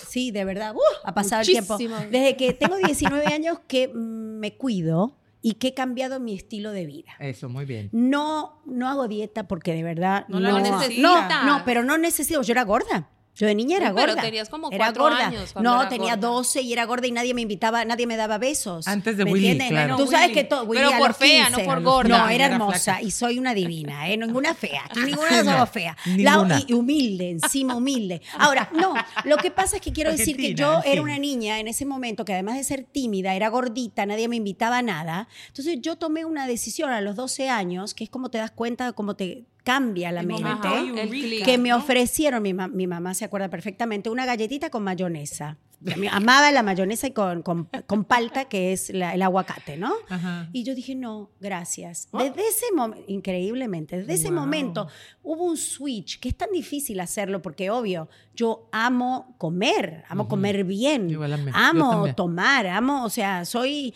sí, 0.09 0.33
de 0.33 0.45
verdad, 0.45 0.75
uf, 0.75 0.83
ha 1.05 1.15
pasado 1.15 1.43
el 1.43 1.47
tiempo. 1.47 1.79
Desde 1.79 2.37
que 2.37 2.53
tengo 2.55 2.77
19 2.77 3.27
años 3.33 3.61
que 3.69 3.87
mm, 3.89 4.39
me 4.41 4.57
cuido 4.57 5.17
y 5.47 5.57
que 5.57 5.69
he 5.69 5.75
cambiado 5.75 6.21
mi 6.21 6.35
estilo 6.35 6.73
de 6.73 6.87
vida. 6.87 7.13
Eso, 7.19 7.51
muy 7.51 7.67
bien. 7.67 7.91
No, 7.93 8.63
no 8.65 8.89
hago 8.89 9.09
dieta 9.09 9.47
porque 9.47 9.75
de 9.75 9.83
verdad 9.83 10.25
No 10.29 10.41
no, 10.41 10.59
la 10.59 10.59
no, 10.63 11.45
no, 11.45 11.65
pero 11.67 11.85
no 11.85 11.99
necesito. 11.99 12.41
Yo 12.41 12.53
era 12.53 12.65
gorda. 12.65 13.11
Yo 13.37 13.47
de 13.49 13.55
niña 13.57 13.79
era 13.79 13.91
Uy, 13.91 13.97
pero 13.97 14.13
gorda. 14.13 14.23
tenías 14.23 14.49
como 14.49 14.71
era 14.71 14.87
cuatro 14.87 15.03
gorda. 15.05 15.27
años 15.27 15.55
No, 15.61 15.81
era 15.81 15.89
tenía 15.89 16.15
gorda. 16.15 16.29
12 16.29 16.63
y 16.63 16.73
era 16.73 16.85
gorda 16.85 17.07
y 17.09 17.13
nadie 17.13 17.35
me 17.35 17.41
invitaba, 17.43 17.85
nadie 17.85 18.07
me 18.07 18.17
daba 18.17 18.39
besos. 18.39 18.87
Antes 18.87 19.17
de 19.17 19.25
¿Me 19.25 19.33
Willy, 19.33 19.47
entiendes? 19.49 19.71
claro. 19.71 19.97
Tú 19.97 20.07
sabes 20.07 20.31
que 20.31 20.45
todo. 20.45 20.69
Pero 20.69 20.91
por 20.99 21.15
fea, 21.15 21.51
no 21.51 21.57
15. 21.57 21.65
por 21.65 21.83
gorda. 21.83 22.09
No, 22.19 22.29
era 22.29 22.45
Era 22.47 22.55
hermosa 22.55 22.79
flaca. 22.95 23.03
y 23.03 23.11
soy 23.11 23.39
una 23.41 23.53
divina, 23.55 24.09
¿eh? 24.09 24.17
Ninguna 24.17 24.55
fea. 24.55 24.83
Aquí 24.85 25.01
ninguna 25.05 25.43
somos 25.45 25.69
fea. 25.71 25.97
Ninguna. 26.07 26.63
y 26.67 26.73
humilde, 26.75 27.31
encima 27.31 27.75
humilde. 27.75 28.23
Ahora, 28.39 28.71
no, 28.73 28.95
lo 29.25 29.37
que 29.39 29.51
pasa 29.51 29.77
es 29.77 29.83
que 29.83 29.93
quiero 29.93 30.13
decir 30.13 30.37
que 30.37 30.55
yo 30.55 30.81
era 30.85 31.03
una 31.03 31.19
niña 31.19 31.59
en 31.59 31.67
ese 31.69 31.85
momento 31.87 32.25
que 32.25 32.33
además 32.35 32.57
de 32.57 32.65
ser 32.65 32.85
tímida, 32.85 33.35
era 33.35 33.49
gordita, 33.49 34.07
nadie 34.07 34.29
me 34.29 34.37
invitaba 34.37 34.79
a 34.79 34.83
nada. 34.83 35.27
Entonces 35.49 35.79
yo 35.81 35.97
tomé 35.97 36.25
una 36.25 36.47
decisión 36.47 36.91
a 36.91 37.01
los 37.01 37.17
12 37.17 37.49
años, 37.49 37.95
que 37.95 38.05
es 38.05 38.11
como 38.11 38.29
te 38.31 38.39
das 38.39 38.53
cuenta 38.53 38.87
de 38.87 38.93
cómo 38.93 39.17
te 39.17 39.45
cambia 39.65 40.13
la 40.13 40.23
mente. 40.23 40.43
Ajá. 40.53 40.61
Que 41.45 41.59
me 41.59 41.73
ofrecieron, 41.75 42.43
mi, 42.43 42.55
ma- 42.55 42.69
mi 42.69 42.87
mamá 42.87 43.15
se 43.15 43.25
acuerda 43.25 43.49
perfectamente, 43.51 44.11
una 44.11 44.27
galletita 44.27 44.71
con 44.71 44.85
mayonesa. 44.85 45.59
Amaba 46.11 46.51
la 46.51 46.63
mayonesa 46.63 47.07
y 47.07 47.11
con, 47.13 47.43
con, 47.43 47.69
con 47.87 48.05
palta, 48.05 48.47
que 48.47 48.73
es 48.73 48.91
la- 48.91 49.15
el 49.15 49.23
aguacate, 49.23 49.77
¿no? 49.77 49.93
Ajá. 50.09 50.49
Y 50.53 50.65
yo 50.65 50.75
dije, 50.75 50.95
no, 50.95 51.31
gracias. 51.41 52.09
Desde 52.13 52.49
ese 52.49 52.67
momento, 52.75 53.05
increíblemente, 53.09 53.99
desde 53.99 54.15
ese 54.15 54.31
momento 54.31 54.89
hubo 55.23 55.45
un 55.45 55.57
switch 55.57 56.19
que 56.21 56.29
es 56.29 56.37
tan 56.37 56.51
difícil 56.53 57.01
hacerlo 57.01 57.43
porque, 57.43 57.71
obvio, 57.71 58.09
yo 58.35 58.69
amo 58.73 59.35
comer, 59.39 60.05
amo 60.09 60.27
comer 60.29 60.65
bien, 60.65 61.09
amo 61.55 61.91
tomar, 62.15 62.67
amo, 62.67 63.05
o 63.05 63.11
sea, 63.11 63.45
soy, 63.45 63.95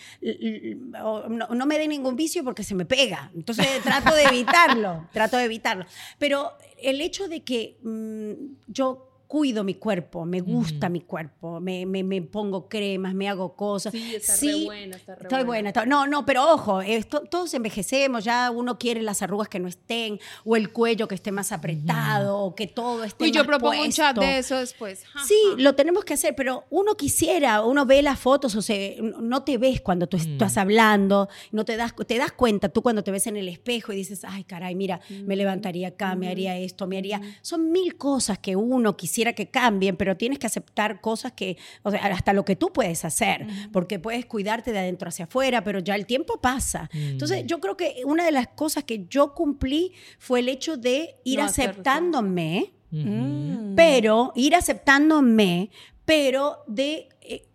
no 1.40 1.66
me 1.66 1.78
dé 1.78 1.88
ningún 1.88 2.16
vicio 2.16 2.44
porque 2.44 2.62
se 2.62 2.74
me 2.74 2.84
pega. 2.84 3.30
Entonces 3.34 3.66
trato 3.82 4.14
de 4.14 4.24
evitarlo, 4.24 5.08
trato 5.12 5.36
de 5.36 5.44
evitarlo. 5.44 5.84
Pero 6.18 6.52
el 6.80 7.00
hecho 7.00 7.28
de 7.28 7.42
que 7.42 7.78
mm, 7.82 8.32
yo 8.68 9.07
cuido 9.28 9.62
mi 9.62 9.74
cuerpo, 9.74 10.24
me 10.24 10.40
gusta 10.40 10.88
mi 10.88 11.02
cuerpo, 11.02 11.60
me, 11.60 11.84
me- 11.86 12.02
me 12.02 12.22
pongo 12.22 12.66
cremas, 12.68 13.14
me 13.14 13.28
hago 13.28 13.54
cosas. 13.54 13.92
Sí, 13.92 14.14
está 14.16 14.34
re 14.34 14.64
buena, 14.64 14.96
está 14.96 15.14
re 15.14 15.22
Estoy 15.24 15.44
buena. 15.44 15.72
No, 15.86 16.06
no, 16.06 16.24
pero 16.24 16.50
ojo, 16.50 16.80
esto- 16.80 17.20
todos 17.30 17.52
envejecemos, 17.52 18.24
ya 18.24 18.50
uno 18.50 18.78
quiere 18.78 19.02
las 19.02 19.20
arrugas 19.20 19.48
que 19.50 19.60
no 19.60 19.68
estén, 19.68 20.18
o 20.46 20.56
el 20.56 20.72
cuello 20.72 21.06
que 21.08 21.14
esté 21.14 21.30
más 21.30 21.52
apretado, 21.52 22.38
o 22.38 22.54
que 22.54 22.66
todo 22.66 23.04
esté 23.04 23.24
Uy, 23.24 23.30
yo 23.30 23.44
propongo 23.44 23.82
un 23.82 23.90
chat 23.90 24.16
de 24.18 24.38
eso 24.38 24.56
después. 24.56 25.04
Ja, 25.04 25.20
Sí, 25.24 25.38
lo 25.58 25.74
tenemos 25.74 26.04
que 26.06 26.14
hacer, 26.14 26.34
pero 26.34 26.64
uno 26.70 26.96
quisiera, 26.96 27.62
uno 27.64 27.84
ve 27.84 28.00
las 28.02 28.18
fotos, 28.18 28.54
o 28.56 28.62
sea, 28.62 28.94
no 29.20 29.44
te 29.44 29.58
ves 29.58 29.82
cuando 29.82 30.06
tú 30.06 30.16
estás 30.16 30.56
hablando, 30.56 31.28
no 31.52 31.66
te 31.66 31.76
das, 31.76 31.94
te 32.06 32.16
das 32.16 32.32
cuenta 32.32 32.70
tú 32.70 32.80
cuando 32.80 33.04
te 33.04 33.10
ves 33.10 33.26
en 33.26 33.36
el 33.36 33.48
espejo 33.48 33.92
y 33.92 33.96
dices, 33.96 34.24
ay, 34.24 34.44
caray, 34.44 34.74
mira, 34.74 35.00
me 35.26 35.36
levantaría 35.36 35.88
acá, 35.88 36.14
me 36.14 36.28
haría 36.28 36.56
esto, 36.56 36.86
me 36.86 36.96
haría. 36.96 37.20
Son 37.42 37.70
mil 37.70 37.96
cosas 37.98 38.38
que 38.38 38.56
uno 38.56 38.96
quisiera 38.96 39.17
que 39.34 39.50
cambien, 39.50 39.96
pero 39.96 40.16
tienes 40.16 40.38
que 40.38 40.46
aceptar 40.46 41.00
cosas 41.00 41.32
que, 41.32 41.56
o 41.82 41.90
sea, 41.90 42.00
hasta 42.06 42.32
lo 42.32 42.44
que 42.44 42.56
tú 42.56 42.72
puedes 42.72 43.04
hacer, 43.04 43.46
porque 43.72 43.98
puedes 43.98 44.26
cuidarte 44.26 44.72
de 44.72 44.78
adentro 44.78 45.08
hacia 45.08 45.24
afuera, 45.26 45.64
pero 45.64 45.80
ya 45.80 45.94
el 45.94 46.06
tiempo 46.06 46.40
pasa. 46.40 46.88
Entonces, 46.92 47.44
yo 47.46 47.60
creo 47.60 47.76
que 47.76 48.02
una 48.04 48.24
de 48.24 48.32
las 48.32 48.48
cosas 48.48 48.84
que 48.84 49.06
yo 49.08 49.34
cumplí 49.34 49.92
fue 50.18 50.40
el 50.40 50.48
hecho 50.48 50.76
de 50.76 51.16
ir 51.24 51.38
No 51.38 51.44
aceptándome 51.44 52.72
Mm. 52.90 53.74
pero 53.74 54.32
ir 54.34 54.54
aceptándome, 54.54 55.70
pero 56.04 56.64
de 56.66 57.08
eh, 57.20 57.46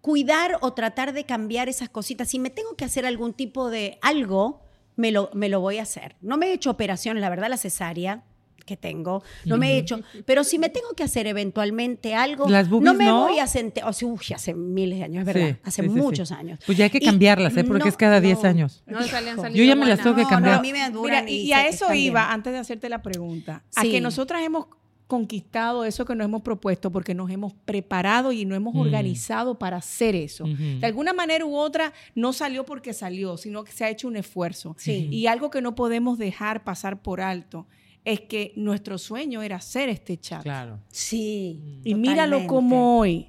cuidar 0.00 0.58
o 0.60 0.74
tratar 0.74 1.12
de 1.12 1.24
cambiar 1.24 1.68
esas 1.68 1.88
cositas. 1.88 2.28
Si 2.28 2.38
me 2.38 2.50
tengo 2.50 2.76
que 2.76 2.84
hacer 2.84 3.06
algún 3.06 3.32
tipo 3.32 3.70
de 3.70 3.98
algo, 4.02 4.60
me 4.94 5.12
lo, 5.12 5.30
me 5.32 5.48
lo 5.48 5.60
voy 5.60 5.78
a 5.78 5.82
hacer. 5.82 6.16
No 6.20 6.36
me 6.36 6.48
he 6.48 6.52
hecho 6.52 6.70
operaciones, 6.70 7.20
la 7.20 7.30
verdad, 7.30 7.48
la 7.48 7.56
cesárea 7.56 8.24
que 8.66 8.76
tengo, 8.76 9.22
no 9.46 9.56
me 9.56 9.72
he 9.72 9.78
hecho, 9.78 10.00
pero 10.26 10.44
si 10.44 10.58
me 10.58 10.68
tengo 10.68 10.88
que 10.94 11.04
hacer 11.04 11.26
eventualmente 11.26 12.14
algo, 12.14 12.48
Las 12.48 12.68
boobies, 12.68 12.84
no 12.84 12.94
me 12.94 13.06
¿no? 13.06 13.20
voy 13.28 13.38
a 13.38 13.46
sentir, 13.46 13.82
o 13.84 13.92
sea, 13.94 14.08
uy, 14.08 14.18
hace 14.34 14.52
miles 14.52 14.98
de 14.98 15.04
años, 15.04 15.20
es 15.20 15.26
verdad, 15.34 15.48
Sí, 15.52 15.56
hace 15.64 15.82
sí, 15.82 15.88
sí, 15.88 15.94
sí. 15.94 16.00
muchos 16.00 16.32
años. 16.32 16.58
Pues 16.66 16.76
ya 16.76 16.84
hay 16.84 16.90
que 16.90 17.00
cambiarlas, 17.00 17.56
¿eh? 17.56 17.64
Porque 17.64 17.84
no, 17.84 17.88
es 17.88 17.96
cada 17.96 18.20
10 18.20 18.42
no. 18.42 18.48
años. 18.48 18.82
Salen 19.10 19.54
Yo 19.54 19.64
ya 19.64 19.74
me 19.76 19.86
las 19.86 20.00
tengo 20.02 20.16
que 20.16 20.24
cambiar. 20.26 20.54
no, 20.54 20.58
a 20.58 20.62
mí 20.62 20.72
me 20.72 20.90
Mira, 20.90 21.24
y, 21.30 21.34
y, 21.42 21.52
a 21.52 21.66
eso 21.68 21.94
iba, 21.94 22.20
bien. 22.22 22.32
antes 22.34 22.52
de 22.52 22.58
hacerte 22.58 22.88
la 22.88 23.00
pregunta, 23.02 23.62
a 23.74 23.82
Sí. 23.82 23.90
que 23.92 24.00
nosotras 24.00 24.42
hemos 24.42 24.66
conquistado 25.06 25.84
eso 25.84 26.04
que 26.04 26.16
nos 26.16 26.24
hemos 26.24 26.42
propuesto 26.42 26.90
porque 26.90 27.14
nos 27.14 27.30
hemos 27.30 27.54
preparado 27.64 28.32
y 28.32 28.44
nos 28.44 28.56
hemos 28.56 28.74
Mm. 28.74 28.78
organizado 28.80 29.56
para 29.56 29.76
hacer 29.76 30.16
eso. 30.16 30.44
Ujú. 30.44 30.80
De 30.80 30.86
alguna 30.86 31.12
manera 31.12 31.44
u 31.46 31.54
otra 31.56 31.92
no 32.16 32.32
salió 32.32 32.64
porque 32.64 32.92
salió, 32.92 33.36
sino 33.36 33.62
que 33.62 33.70
se 33.70 33.84
ha 33.84 33.88
hecho 33.90 34.08
un 34.08 34.16
esfuerzo. 34.16 34.74
Sí. 34.78 35.08
Y 35.12 35.28
algo 35.28 35.48
que 35.50 35.62
no 35.62 35.76
podemos 35.76 36.18
dejar 36.18 36.64
pasar 36.64 37.02
por 37.02 37.20
alto 37.20 37.66
es 38.06 38.20
que 38.20 38.52
nuestro 38.56 38.96
sueño 38.98 39.42
era 39.42 39.56
hacer 39.56 39.88
este 39.90 40.16
chat. 40.18 40.42
Claro. 40.42 40.78
Sí. 40.90 41.80
Y 41.84 41.94
míralo 41.94 42.36
totalmente. 42.38 42.46
como 42.46 42.98
hoy, 43.00 43.28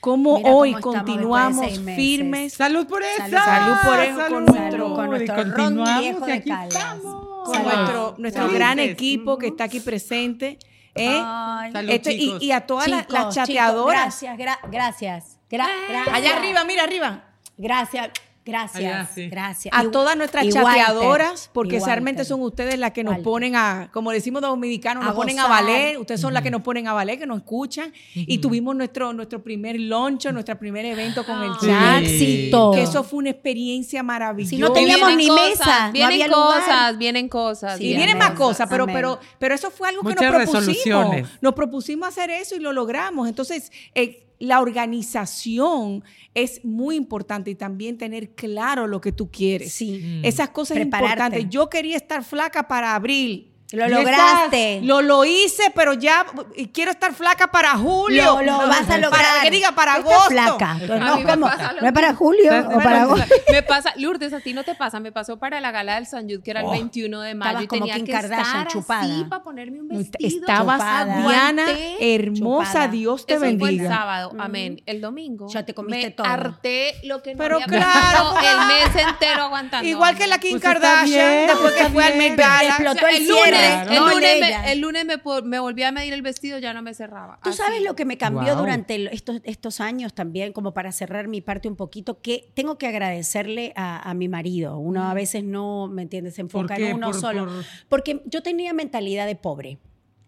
como 0.00 0.36
Mira 0.38 0.48
cómo 0.48 0.58
hoy 0.60 0.74
de 0.74 0.80
continuamos 0.80 1.66
meses. 1.78 1.96
firmes. 1.96 2.52
¡Salud 2.54 2.86
por 2.86 3.02
eso! 3.02 3.16
Salud. 3.18 3.36
Salud 3.44 3.76
por 3.84 3.98
eso, 4.00 4.16
con 4.16 4.46
¡Salud! 4.46 4.46
nuestro- 4.60 4.94
con 4.94 5.06
nuestro 5.10 5.34
Y 5.34 5.44
ron 5.44 5.52
continuamos 5.52 6.00
viejo 6.00 6.26
de 6.26 6.32
aquí 6.32 6.50
con 6.50 6.70
Salud. 6.70 7.64
nuestro, 7.64 8.14
nuestro 8.18 8.50
gran 8.50 8.78
equipo 8.78 9.36
que 9.38 9.48
está 9.48 9.64
aquí 9.64 9.80
presente. 9.80 10.58
¿eh? 10.94 11.20
Ay. 11.24 11.72
Salud, 11.72 11.90
Esto- 11.90 12.10
y, 12.10 12.36
y 12.40 12.52
a 12.52 12.60
todas 12.66 12.86
las- 12.88 13.00
Chicos, 13.02 13.12
las 13.14 13.22
chicos, 13.22 13.34
chateadoras. 13.34 14.02
gracias, 14.02 14.38
gra- 14.38 14.70
gracias. 14.70 15.38
Gra- 15.50 15.66
gracias. 15.88 16.14
Allá 16.14 16.36
arriba, 16.36 16.64
mira 16.64 16.84
arriba. 16.84 17.24
Gracias, 17.58 18.10
gracias, 18.44 18.76
Allá, 18.76 19.08
sí. 19.14 19.28
gracias. 19.28 19.74
A 19.76 19.84
Y- 19.84 19.90
todas 19.90 20.16
nuestras 20.16 20.48
chateadoras, 20.48 21.50
porque 21.52 21.78
realmente 21.80 22.24
son 22.24 22.42
ustedes 22.42 22.78
las 22.78 22.92
que 22.92 23.04
nos 23.04 23.12
Walter. 23.12 23.24
ponen 23.24 23.56
a, 23.56 23.88
como 23.92 24.10
decimos 24.10 24.42
dominicanos, 24.42 25.04
nos 25.04 25.12
A 25.12 25.16
ponen 25.16 25.38
a 25.38 25.46
valer. 25.48 25.98
Ustedes 25.98 26.20
son 26.20 26.34
las 26.34 26.42
que 26.42 26.50
nos 26.50 26.62
ponen 26.62 26.88
a 26.88 26.92
valer, 26.92 27.18
que 27.18 27.26
nos 27.26 27.38
escuchan. 27.38 27.92
Y 28.14 28.38
tuvimos 28.38 28.74
nuestro, 28.76 29.12
nuestro 29.12 29.42
primer 29.42 29.78
lunch, 29.78 30.26
nuestro 30.32 30.58
primer 30.58 30.84
evento 30.86 31.24
con 31.24 31.42
el 31.42 31.52
chat. 31.60 32.02
Éxito. 32.02 32.72
Que 32.74 32.82
eso 32.82 33.04
fue 33.04 33.18
una 33.20 33.30
experiencia 33.30 34.02
maravillosa. 34.02 34.50
Si 34.50 34.58
no 34.58 34.72
teníamos 34.72 35.08
Vienen 35.08 35.18
ni 35.18 35.28
cosas, 35.28 35.58
mesa, 35.58 35.86
no 35.86 35.92
vienen 35.92 36.30
lugar. 36.30 36.60
cosas, 36.60 36.98
vienen 36.98 37.28
cosas. 37.28 37.78
Sí, 37.78 37.86
Y 37.86 37.96
vienen 37.96 38.18
más 38.18 38.32
cosas, 38.32 38.68
pero, 38.70 38.84
Amén. 38.84 38.94
pero, 38.96 39.20
pero 39.38 39.54
eso 39.54 39.70
fue 39.70 39.88
algo 39.88 40.02
que 40.02 40.14
nos 40.14 40.24
propusimos. 40.24 40.54
resoluciones. 40.66 41.28
Nos 41.40 41.54
propusimos 41.54 42.08
hacer 42.08 42.30
eso 42.30 42.54
y 42.56 42.60
lo 42.60 42.72
logramos. 42.72 43.28
Entonces, 43.28 43.70
eh, 43.94 44.26
la 44.42 44.60
organización 44.60 46.02
es 46.34 46.64
muy 46.64 46.96
importante 46.96 47.52
y 47.52 47.54
también 47.54 47.96
tener 47.96 48.30
claro 48.30 48.88
lo 48.88 49.00
que 49.00 49.12
tú 49.12 49.30
quieres. 49.30 49.72
Sí. 49.72 50.20
Esas 50.24 50.48
cosas 50.48 50.78
Prepararte. 50.78 51.12
importantes. 51.12 51.48
Yo 51.48 51.70
quería 51.70 51.96
estar 51.96 52.24
flaca 52.24 52.66
para 52.66 52.96
abril. 52.96 53.51
Lo 53.72 53.88
lograste. 53.88 54.74
estás- 54.76 54.86
lo, 54.86 55.02
lo 55.02 55.24
hice, 55.24 55.72
pero 55.74 55.92
ya 55.94 56.26
quiero 56.72 56.90
estar 56.90 57.14
flaca 57.14 57.50
para 57.50 57.70
julio. 57.76 58.40
Lo, 58.40 58.42
lo 58.42 58.68
vas 58.68 58.88
a 58.90 58.98
lograr. 58.98 59.22
Para 59.24 59.42
que 59.42 59.50
diga 59.50 59.72
para 59.72 59.94
agosto. 59.94 60.30
flaca. 60.30 60.74
No, 60.74 61.16
mí 61.16 61.24
me 61.24 61.30
¿cómo? 61.32 61.46
pasa 61.46 61.72
lo 61.72 61.80
¿No 61.80 61.86
es 61.86 61.92
para 61.92 62.14
julio 62.14 62.52
¿Estás 62.52 62.74
o 62.74 62.78
para 62.78 63.02
agosto? 63.02 63.34
Me 63.50 63.62
pasa, 63.62 63.92
Lourdes, 63.96 64.32
a 64.32 64.40
ti 64.40 64.52
no 64.52 64.62
te 64.64 64.74
pasa, 64.74 65.00
me 65.00 65.10
pasó 65.12 65.38
para 65.38 65.60
la 65.60 65.70
gala 65.70 65.94
del 65.96 66.06
San 66.06 66.24
Jude, 66.24 66.42
que 66.42 66.50
era 66.50 66.60
el 66.60 66.66
Oh, 66.66 66.70
21 66.70 67.20
de 67.22 67.34
mayo, 67.34 67.62
y 67.62 67.66
como 67.66 67.80
tenía 67.82 67.94
Kim 67.96 68.06
que 68.06 68.12
Kardashian, 68.12 68.46
estar 68.46 68.68
chupada. 68.68 69.02
así 69.04 69.24
para 69.24 69.42
ponerme 69.42 69.80
un 69.80 69.88
vestido. 69.88 70.40
Estabas 70.40 70.78
Chupada. 70.78 71.16
Diana, 71.28 71.64
hermosa, 72.00 72.66
Chupada. 72.72 72.88
Dios 72.88 73.26
te 73.26 73.32
Eso 73.34 73.40
fue 73.40 73.48
el 73.50 73.56
bendiga. 73.58 73.88
sábado, 73.88 74.32
amén. 74.38 74.82
El 74.86 75.00
domingo. 75.00 75.48
Ya 75.48 75.64
te 75.64 75.74
comiste 75.74 76.06
me 76.06 76.10
todo. 76.12 76.26
harté 76.26 76.94
lo 77.04 77.22
que 77.22 77.32
no 77.34 77.38
Pero 77.38 77.54
había 77.56 77.66
claro, 77.66 78.34
el 78.38 78.66
mes 78.66 79.04
entero 79.06 79.42
aguantando. 79.44 79.88
Igual 79.88 80.16
que 80.16 80.26
la 80.26 80.38
Kim 80.38 80.52
Pues 80.52 80.64
está 80.64 80.72
Kardashian, 80.80 81.46
después 81.46 81.72
que 81.72 81.80
está 81.80 81.92
fue 81.92 82.04
al. 82.04 82.16
Met 82.18 82.36
Gala. 82.36 82.68
Explotó 82.68 83.06
el 83.06 83.16
el 83.16 83.26
el 83.62 83.94
no 84.00 84.10
lunes, 84.10 84.40
me, 84.40 84.72
el 84.72 84.80
lunes 84.80 85.04
me, 85.04 85.16
me 85.44 85.58
volví 85.58 85.82
a 85.82 85.92
medir 85.92 86.12
el 86.12 86.22
vestido, 86.22 86.58
ya 86.58 86.72
no 86.74 86.82
me 86.82 86.94
cerraba. 86.94 87.38
Tú 87.42 87.50
Así. 87.50 87.58
sabes 87.58 87.82
lo 87.82 87.94
que 87.96 88.04
me 88.04 88.16
cambió 88.18 88.52
Wow. 88.54 88.62
durante 88.62 89.14
estos, 89.14 89.40
estos 89.44 89.80
años 89.80 90.14
también, 90.14 90.52
como 90.52 90.72
para 90.74 90.92
cerrar 90.92 91.28
mi 91.28 91.40
parte 91.40 91.68
un 91.68 91.76
poquito, 91.76 92.20
que 92.20 92.50
tengo 92.54 92.78
que 92.78 92.86
agradecerle 92.86 93.72
a, 93.76 94.08
a 94.08 94.14
mi 94.14 94.28
marido. 94.28 94.78
Uno 94.78 95.04
a 95.08 95.14
veces 95.14 95.44
no, 95.44 95.88
¿me 95.88 96.02
entiendes? 96.02 96.34
Se 96.34 96.40
enfoca 96.42 96.76
en 96.76 96.94
uno 96.96 97.10
Por- 97.10 97.20
solo. 97.20 97.44
por- 97.46 97.64
Porque 97.88 98.22
yo 98.26 98.42
tenía 98.42 98.72
mentalidad 98.72 99.26
de 99.26 99.36
pobre. 99.36 99.78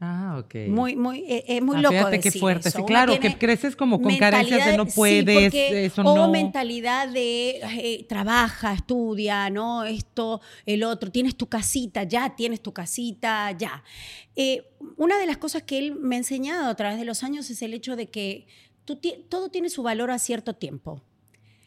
Ah, 0.07 0.37
ok. 0.39 0.55
Muy, 0.69 0.97
muy, 0.97 1.25
eh, 1.27 1.45
es 1.49 1.63
muy 1.63 1.77
Ah, 1.79 1.81
loco 1.83 1.95
fíjate 1.95 2.19
qué 2.21 2.29
decir 2.29 2.41
fuerte. 2.41 2.69
eso. 2.69 2.79
Sí, 2.79 2.85
claro, 2.85 3.19
que 3.19 3.39
creces 3.39 3.75
como 3.77 4.01
con 4.03 4.15
carencias 4.19 4.67
de 4.67 4.77
no 4.77 4.85
sí, 4.85 4.93
puedes, 4.95 5.45
porque- 5.45 5.85
eso 5.87 6.03
o 6.03 6.15
no. 6.17 6.31
mentalidad 6.31 7.09
de 7.09 7.61
eh, 7.79 8.05
trabaja, 8.09 8.73
estudia, 8.75 9.49
¿no? 9.51 9.85
Esto, 9.85 10.41
el 10.67 10.85
otro, 10.85 11.11
tienes 11.11 11.37
tu 11.37 11.47
casita, 11.49 12.03
ya 12.03 12.37
tienes 12.37 12.61
tu 12.61 12.73
casita, 12.73 13.51
ya. 13.53 13.83
Eh, 14.37 14.71
una 14.97 15.19
de 15.19 15.27
las 15.27 15.39
cosas 15.39 15.63
que 15.63 15.79
él 15.79 15.95
me 15.97 16.17
ha 16.17 16.19
enseñado 16.19 16.69
a 16.69 16.75
través 16.75 16.99
de 16.99 17.05
los 17.05 17.23
años 17.23 17.49
es 17.51 17.63
el 17.63 17.73
hecho 17.73 17.97
de 17.97 18.11
que 18.11 18.47
tú 18.85 19.01
todo 19.29 19.49
tiene 19.51 19.71
su 19.71 19.83
valor 19.83 20.11
a 20.11 20.19
cierto 20.19 20.55
tiempo. 20.55 21.03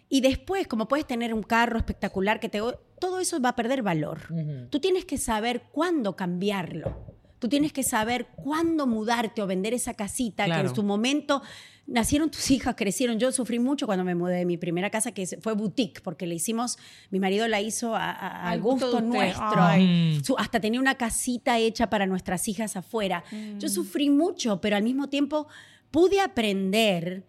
Y 0.10 0.22
después, 0.22 0.68
como 0.68 0.88
puedes 0.88 1.06
tener 1.08 1.34
un 1.34 1.44
carro 1.44 1.78
espectacular 1.78 2.40
que 2.40 2.48
te... 2.50 2.60
Todo 3.00 3.20
eso 3.20 3.40
va 3.42 3.50
a 3.50 3.56
perder 3.56 3.84
valor. 3.84 4.22
Ujú. 4.30 4.68
Tú 4.70 4.80
tienes 4.80 5.04
que 5.06 5.18
saber 5.18 5.64
cuándo 5.72 6.16
cambiarlo. 6.16 6.96
Tú 7.40 7.48
tienes 7.50 7.72
que 7.74 7.84
saber 7.84 8.28
cuándo 8.36 8.88
mudarte 8.88 9.42
o 9.42 9.48
vender 9.48 9.74
esa 9.74 9.94
casita 9.94 10.46
que 10.46 10.52
en 10.70 10.76
su 10.76 10.84
momento 10.84 11.42
nacieron 11.86 12.30
tus 12.30 12.52
hijas, 12.52 12.76
crecieron. 12.76 13.18
Yo 13.20 13.32
sufrí 13.32 13.60
mucho 13.60 13.86
cuando 13.86 14.04
me 14.04 14.14
mudé 14.16 14.36
de 14.38 14.46
mi 14.46 14.58
primera 14.58 14.90
casa, 14.90 15.12
que 15.14 15.26
fue 15.40 15.54
boutique, 15.54 16.02
porque 16.02 16.26
le 16.28 16.36
hicimos, 16.36 16.78
mi 17.12 17.20
marido 17.20 17.48
la 17.48 17.62
hizo 17.62 17.96
a- 17.96 18.12
a- 18.12 18.50
al 18.50 18.60
gusto 18.62 19.00
nuestro. 19.02 19.46
Ay. 19.62 20.22
Hasta 20.38 20.60
tenía 20.60 20.80
una 20.82 20.96
casita 20.96 21.58
hecha 21.60 21.90
para 21.90 22.06
nuestras 22.06 22.48
hijas 22.48 22.76
afuera. 22.76 23.24
Mm. 23.32 23.60
Yo 23.60 23.70
sufrí 23.70 24.10
mucho, 24.10 24.60
pero 24.60 24.76
al 24.76 24.84
mismo 24.84 25.08
tiempo 25.08 25.48
pude 25.92 26.20
aprender 26.20 27.24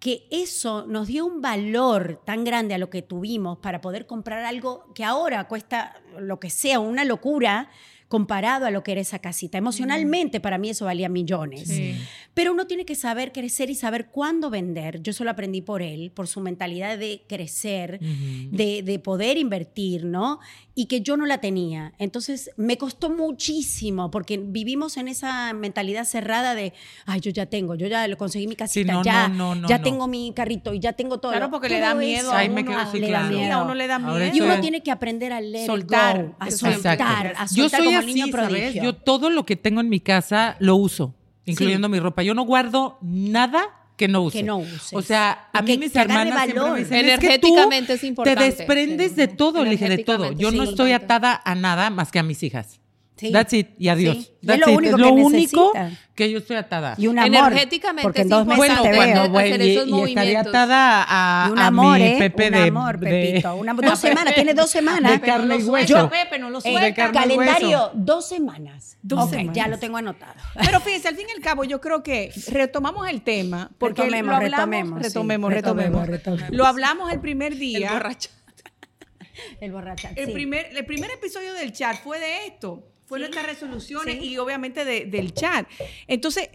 que 0.00 0.26
eso 0.30 0.86
nos 0.86 1.08
dio 1.08 1.26
un 1.26 1.40
valor 1.42 2.22
tan 2.24 2.44
grande 2.44 2.72
a 2.74 2.78
lo 2.78 2.88
que 2.88 3.02
tuvimos 3.02 3.58
para 3.58 3.80
poder 3.80 4.06
comprar 4.06 4.44
algo 4.44 4.90
que 4.94 5.02
ahora 5.04 5.48
cuesta 5.48 6.00
lo 6.18 6.38
que 6.38 6.50
sea, 6.50 6.78
una 6.78 7.04
locura 7.04 7.68
comparado 8.08 8.64
a 8.64 8.70
lo 8.70 8.82
que 8.82 8.92
era 8.92 9.00
esa 9.02 9.18
casita. 9.18 9.58
Emocionalmente 9.58 10.40
para 10.40 10.56
mí 10.58 10.70
eso 10.70 10.86
valía 10.86 11.08
millones. 11.10 11.68
Sí. 11.68 11.94
Pero 12.34 12.52
uno 12.52 12.66
tiene 12.66 12.84
que 12.86 12.94
saber 12.94 13.32
crecer 13.32 13.68
y 13.68 13.74
saber 13.74 14.06
cuándo 14.06 14.48
vender. 14.48 15.02
Yo 15.02 15.10
eso 15.10 15.24
lo 15.24 15.30
aprendí 15.30 15.60
por 15.60 15.82
él, 15.82 16.10
por 16.12 16.26
su 16.26 16.40
mentalidad 16.40 16.96
de 16.98 17.22
crecer, 17.28 17.98
de, 18.00 18.82
de 18.82 18.98
poder 18.98 19.36
invertir, 19.36 20.04
¿no? 20.04 20.38
Y 20.74 20.86
que 20.86 21.00
yo 21.02 21.16
no 21.16 21.26
la 21.26 21.38
tenía. 21.38 21.92
Entonces 21.98 22.50
me 22.56 22.78
costó 22.78 23.10
muchísimo 23.10 24.10
porque 24.10 24.38
vivimos 24.38 24.96
en 24.96 25.08
esa 25.08 25.52
mentalidad 25.52 26.04
cerrada 26.04 26.54
de, 26.54 26.72
ay, 27.06 27.20
yo 27.20 27.30
ya 27.30 27.46
tengo, 27.46 27.74
yo 27.74 27.88
ya 27.88 28.06
lo 28.08 28.16
conseguí 28.16 28.46
mi 28.46 28.54
casita, 28.56 28.92
no, 28.92 29.02
ya, 29.02 29.28
no, 29.28 29.54
no, 29.54 29.68
ya 29.68 29.78
no. 29.78 29.84
tengo 29.84 30.06
mi 30.06 30.32
carrito 30.34 30.72
y 30.74 30.80
ya 30.80 30.92
tengo 30.92 31.18
todo. 31.18 31.32
Claro, 31.32 31.50
porque 31.50 31.68
le 31.68 31.80
da 31.80 31.94
miedo 31.94 32.32
Ahí 32.32 32.48
me 32.48 32.62
uno. 32.62 32.70
quedo, 32.70 32.92
sí, 32.92 33.00
le 33.00 33.10
da 33.10 33.18
claro. 33.20 33.36
miedo. 33.36 33.52
A 33.54 33.64
uno 33.64 33.74
le 33.74 33.86
da 33.86 33.98
miedo. 33.98 34.34
Y 34.34 34.40
uno 34.40 34.60
tiene 34.60 34.82
que 34.82 34.90
aprender 34.90 35.32
a 35.32 35.42
it 35.42 35.66
Soltar. 35.66 36.26
go, 36.26 36.36
a 36.38 36.50
soltar, 36.50 37.34
a 37.36 37.46
Yo 37.46 37.62
soltar 37.64 37.80
soy 37.80 37.86
como 37.94 37.97
así, 37.98 38.14
niño 38.14 38.26
¿sabes? 38.30 38.48
prodigio. 38.48 38.82
Yo 38.82 38.92
todo 38.94 39.30
lo 39.30 39.44
que 39.46 39.56
tengo 39.56 39.80
en 39.80 39.88
mi 39.88 40.00
casa 40.00 40.56
lo 40.58 40.76
uso, 40.76 41.14
incluyendo 41.44 41.88
mi 41.88 42.00
ropa. 42.00 42.22
Yo 42.22 42.34
no 42.34 42.42
guardo 42.42 42.98
nada 43.02 43.64
que 43.96 44.06
no 44.08 44.22
use. 44.22 44.38
Que 44.38 44.44
no 44.44 44.58
uses. 44.58 44.92
O 44.92 45.02
sea, 45.02 45.48
a 45.52 45.60
mí 45.62 45.72
que- 45.72 45.78
mis 45.78 45.92
que 45.92 45.98
agarre 45.98 46.28
hermanas 46.28 46.44
siempre 46.44 46.60
valor. 46.60 46.74
me 46.74 46.84
dicen, 46.84 46.96
es 46.98 47.18
que 47.18 47.26
tú 47.38 47.46
Energéticamente 47.48 47.92
es 47.94 48.04
importante. 48.04 48.40
Te 48.40 48.56
desprendes 48.56 49.16
de 49.16 49.28
todo, 49.28 49.64
le 49.64 49.70
dije 49.70 49.88
de 49.88 49.98
todo. 50.04 50.32
Yo 50.32 50.50
no 50.52 50.62
estoy 50.62 50.92
atada 50.92 51.40
a 51.44 51.54
nada 51.54 51.90
más 51.90 52.10
que 52.12 52.18
a 52.18 52.22
mis 52.22 52.42
hijas. 52.42 52.80
Sí. 53.18 53.32
That's 53.32 53.52
it. 53.52 53.70
Y 53.78 53.88
adiós. 53.88 54.16
Sí. 54.16 54.20
Y 54.40 54.46
es 54.46 54.46
That's 54.46 54.60
lo 54.60 54.70
it. 54.70 54.76
único 54.78 54.94
es 54.96 55.00
lo 55.00 55.06
que 55.08 55.12
único 55.22 55.72
que 56.14 56.30
yo 56.30 56.38
estoy 56.38 56.56
atada. 56.56 56.94
Y 56.98 57.08
un 57.08 57.18
amor. 57.18 57.52
Energéticamente 57.52 58.02
Porque 58.02 58.20
en 58.22 58.28
dos 58.28 58.46
meses 58.46 58.68
importante. 58.68 58.90
te 58.90 58.96
Bueno, 58.96 59.12
veo. 59.12 59.20
hacer 59.22 59.30
bueno, 59.30 59.64
y, 59.64 59.68
estaría 59.70 59.94
movimientos. 59.96 60.46
atada 60.48 61.06
a, 61.08 61.48
Y 61.48 61.52
un 61.52 61.58
a 61.58 61.66
amor, 61.66 61.98
mi 61.98 62.04
¿eh? 62.04 62.16
Pepe 62.18 62.46
un 62.46 62.52
de, 62.52 62.58
amor, 62.68 62.98
de- 63.00 63.10
Pepito. 63.10 63.54
Una- 63.56 63.74
dos 63.74 63.98
semanas, 63.98 64.34
tiene 64.34 64.54
dos 64.54 64.70
semanas. 64.70 65.12
de 65.12 65.20
carne 65.20 65.56
y 65.56 65.62
hueso. 65.64 66.08
Pepe, 66.10 66.38
no 66.38 66.50
lo 66.50 66.58
Eh, 66.58 66.62
suelta. 66.62 67.12
calendario, 67.12 67.68
hueso. 67.68 67.90
dos 67.94 68.28
semanas. 68.28 68.96
Dos 69.02 69.24
Ok, 69.24 69.30
semanas. 69.30 69.56
ya 69.56 69.68
lo 69.68 69.78
tengo 69.78 69.96
anotado. 69.96 70.34
Pero 70.64 70.80
fíjense, 70.80 71.08
al 71.08 71.16
fin 71.16 71.26
y 71.28 71.32
al 71.36 71.40
cabo, 71.42 71.64
yo 71.64 71.80
creo 71.80 72.02
que 72.02 72.32
retomamos 72.48 73.08
el 73.08 73.22
tema. 73.22 73.70
Porque 73.78 74.02
Retomemos, 74.02 74.30
lo 74.30 74.36
hablamos, 74.36 74.52
retomemos, 74.58 74.98
sí. 75.00 75.04
retomemos, 75.08 75.52
Retomemos, 75.52 76.06
retomemos. 76.06 76.08
retomemos. 76.08 76.56
Lo 76.56 76.66
hablamos 76.66 77.12
el 77.12 77.20
primer 77.20 77.52
El 77.54 77.58
día. 77.58 77.92
borracho. 77.92 78.30
El 79.60 79.72
borracha. 79.72 80.10
El, 80.16 80.26
sí. 80.26 80.32
primer, 80.32 80.66
el 80.76 80.84
primer 80.84 81.10
episodio 81.12 81.52
del 81.54 81.72
chat 81.72 81.96
fue 82.02 82.18
de 82.18 82.46
esto, 82.46 82.84
fue 83.08 83.18
nuestras 83.18 83.46
resoluciones 83.46 84.18
sí. 84.20 84.26
y 84.28 84.38
obviamente 84.38 84.84
de- 84.84 85.06
del 85.06 85.32
chat. 85.32 85.66
Entonces, 86.06 86.48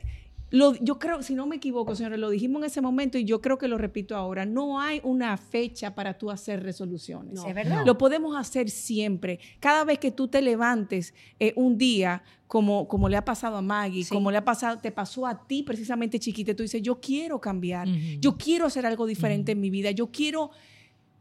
lo- 0.52 0.76
yo 0.76 1.00
creo, 1.00 1.24
si 1.24 1.34
no 1.34 1.48
me 1.48 1.56
equivoco, 1.56 1.96
señores, 1.96 2.20
lo 2.20 2.30
dijimos 2.30 2.62
en 2.62 2.66
ese 2.68 2.80
momento 2.80 3.18
y 3.18 3.24
yo 3.26 3.42
creo 3.42 3.58
que 3.58 3.68
lo 3.68 3.80
repito 3.80 4.16
ahora, 4.16 4.46
no 4.46 4.80
hay 4.80 5.02
una 5.04 5.36
fecha 5.36 5.96
para 5.96 6.16
tú 6.20 6.30
hacer 6.30 6.62
resoluciones. 6.62 7.40
Es 7.44 7.56
verdad. 7.56 7.84
Lo 7.88 7.98
podemos 7.98 8.38
hacer 8.38 8.70
siempre. 8.70 9.40
Cada 9.60 9.84
vez 9.84 9.98
que 9.98 10.12
tú 10.12 10.28
te 10.28 10.44
levantes 10.44 11.16
eh, 11.40 11.54
un 11.56 11.76
día, 11.80 12.22
como, 12.46 12.88
como 12.88 13.10
le 13.10 13.18
ha 13.18 13.26
pasado 13.26 13.58
a 13.58 13.64
Maggie, 13.64 14.04
Sí. 14.04 14.14
como 14.14 14.30
le 14.30 14.38
ha 14.38 14.46
pasado, 14.46 14.78
te 14.78 14.92
pasó 14.92 15.26
a 15.26 15.48
ti 15.48 15.64
precisamente 15.64 16.20
chiquita, 16.20 16.56
tú 16.56 16.62
dices, 16.62 16.84
yo 16.84 17.02
quiero 17.02 17.42
cambiar, 17.42 17.88
yo 18.20 18.38
quiero 18.38 18.68
hacer 18.68 18.86
algo 18.86 19.08
diferente 19.08 19.54
en 19.54 19.60
mi 19.60 19.72
vida, 19.72 19.90
yo 19.90 20.12
quiero 20.12 20.52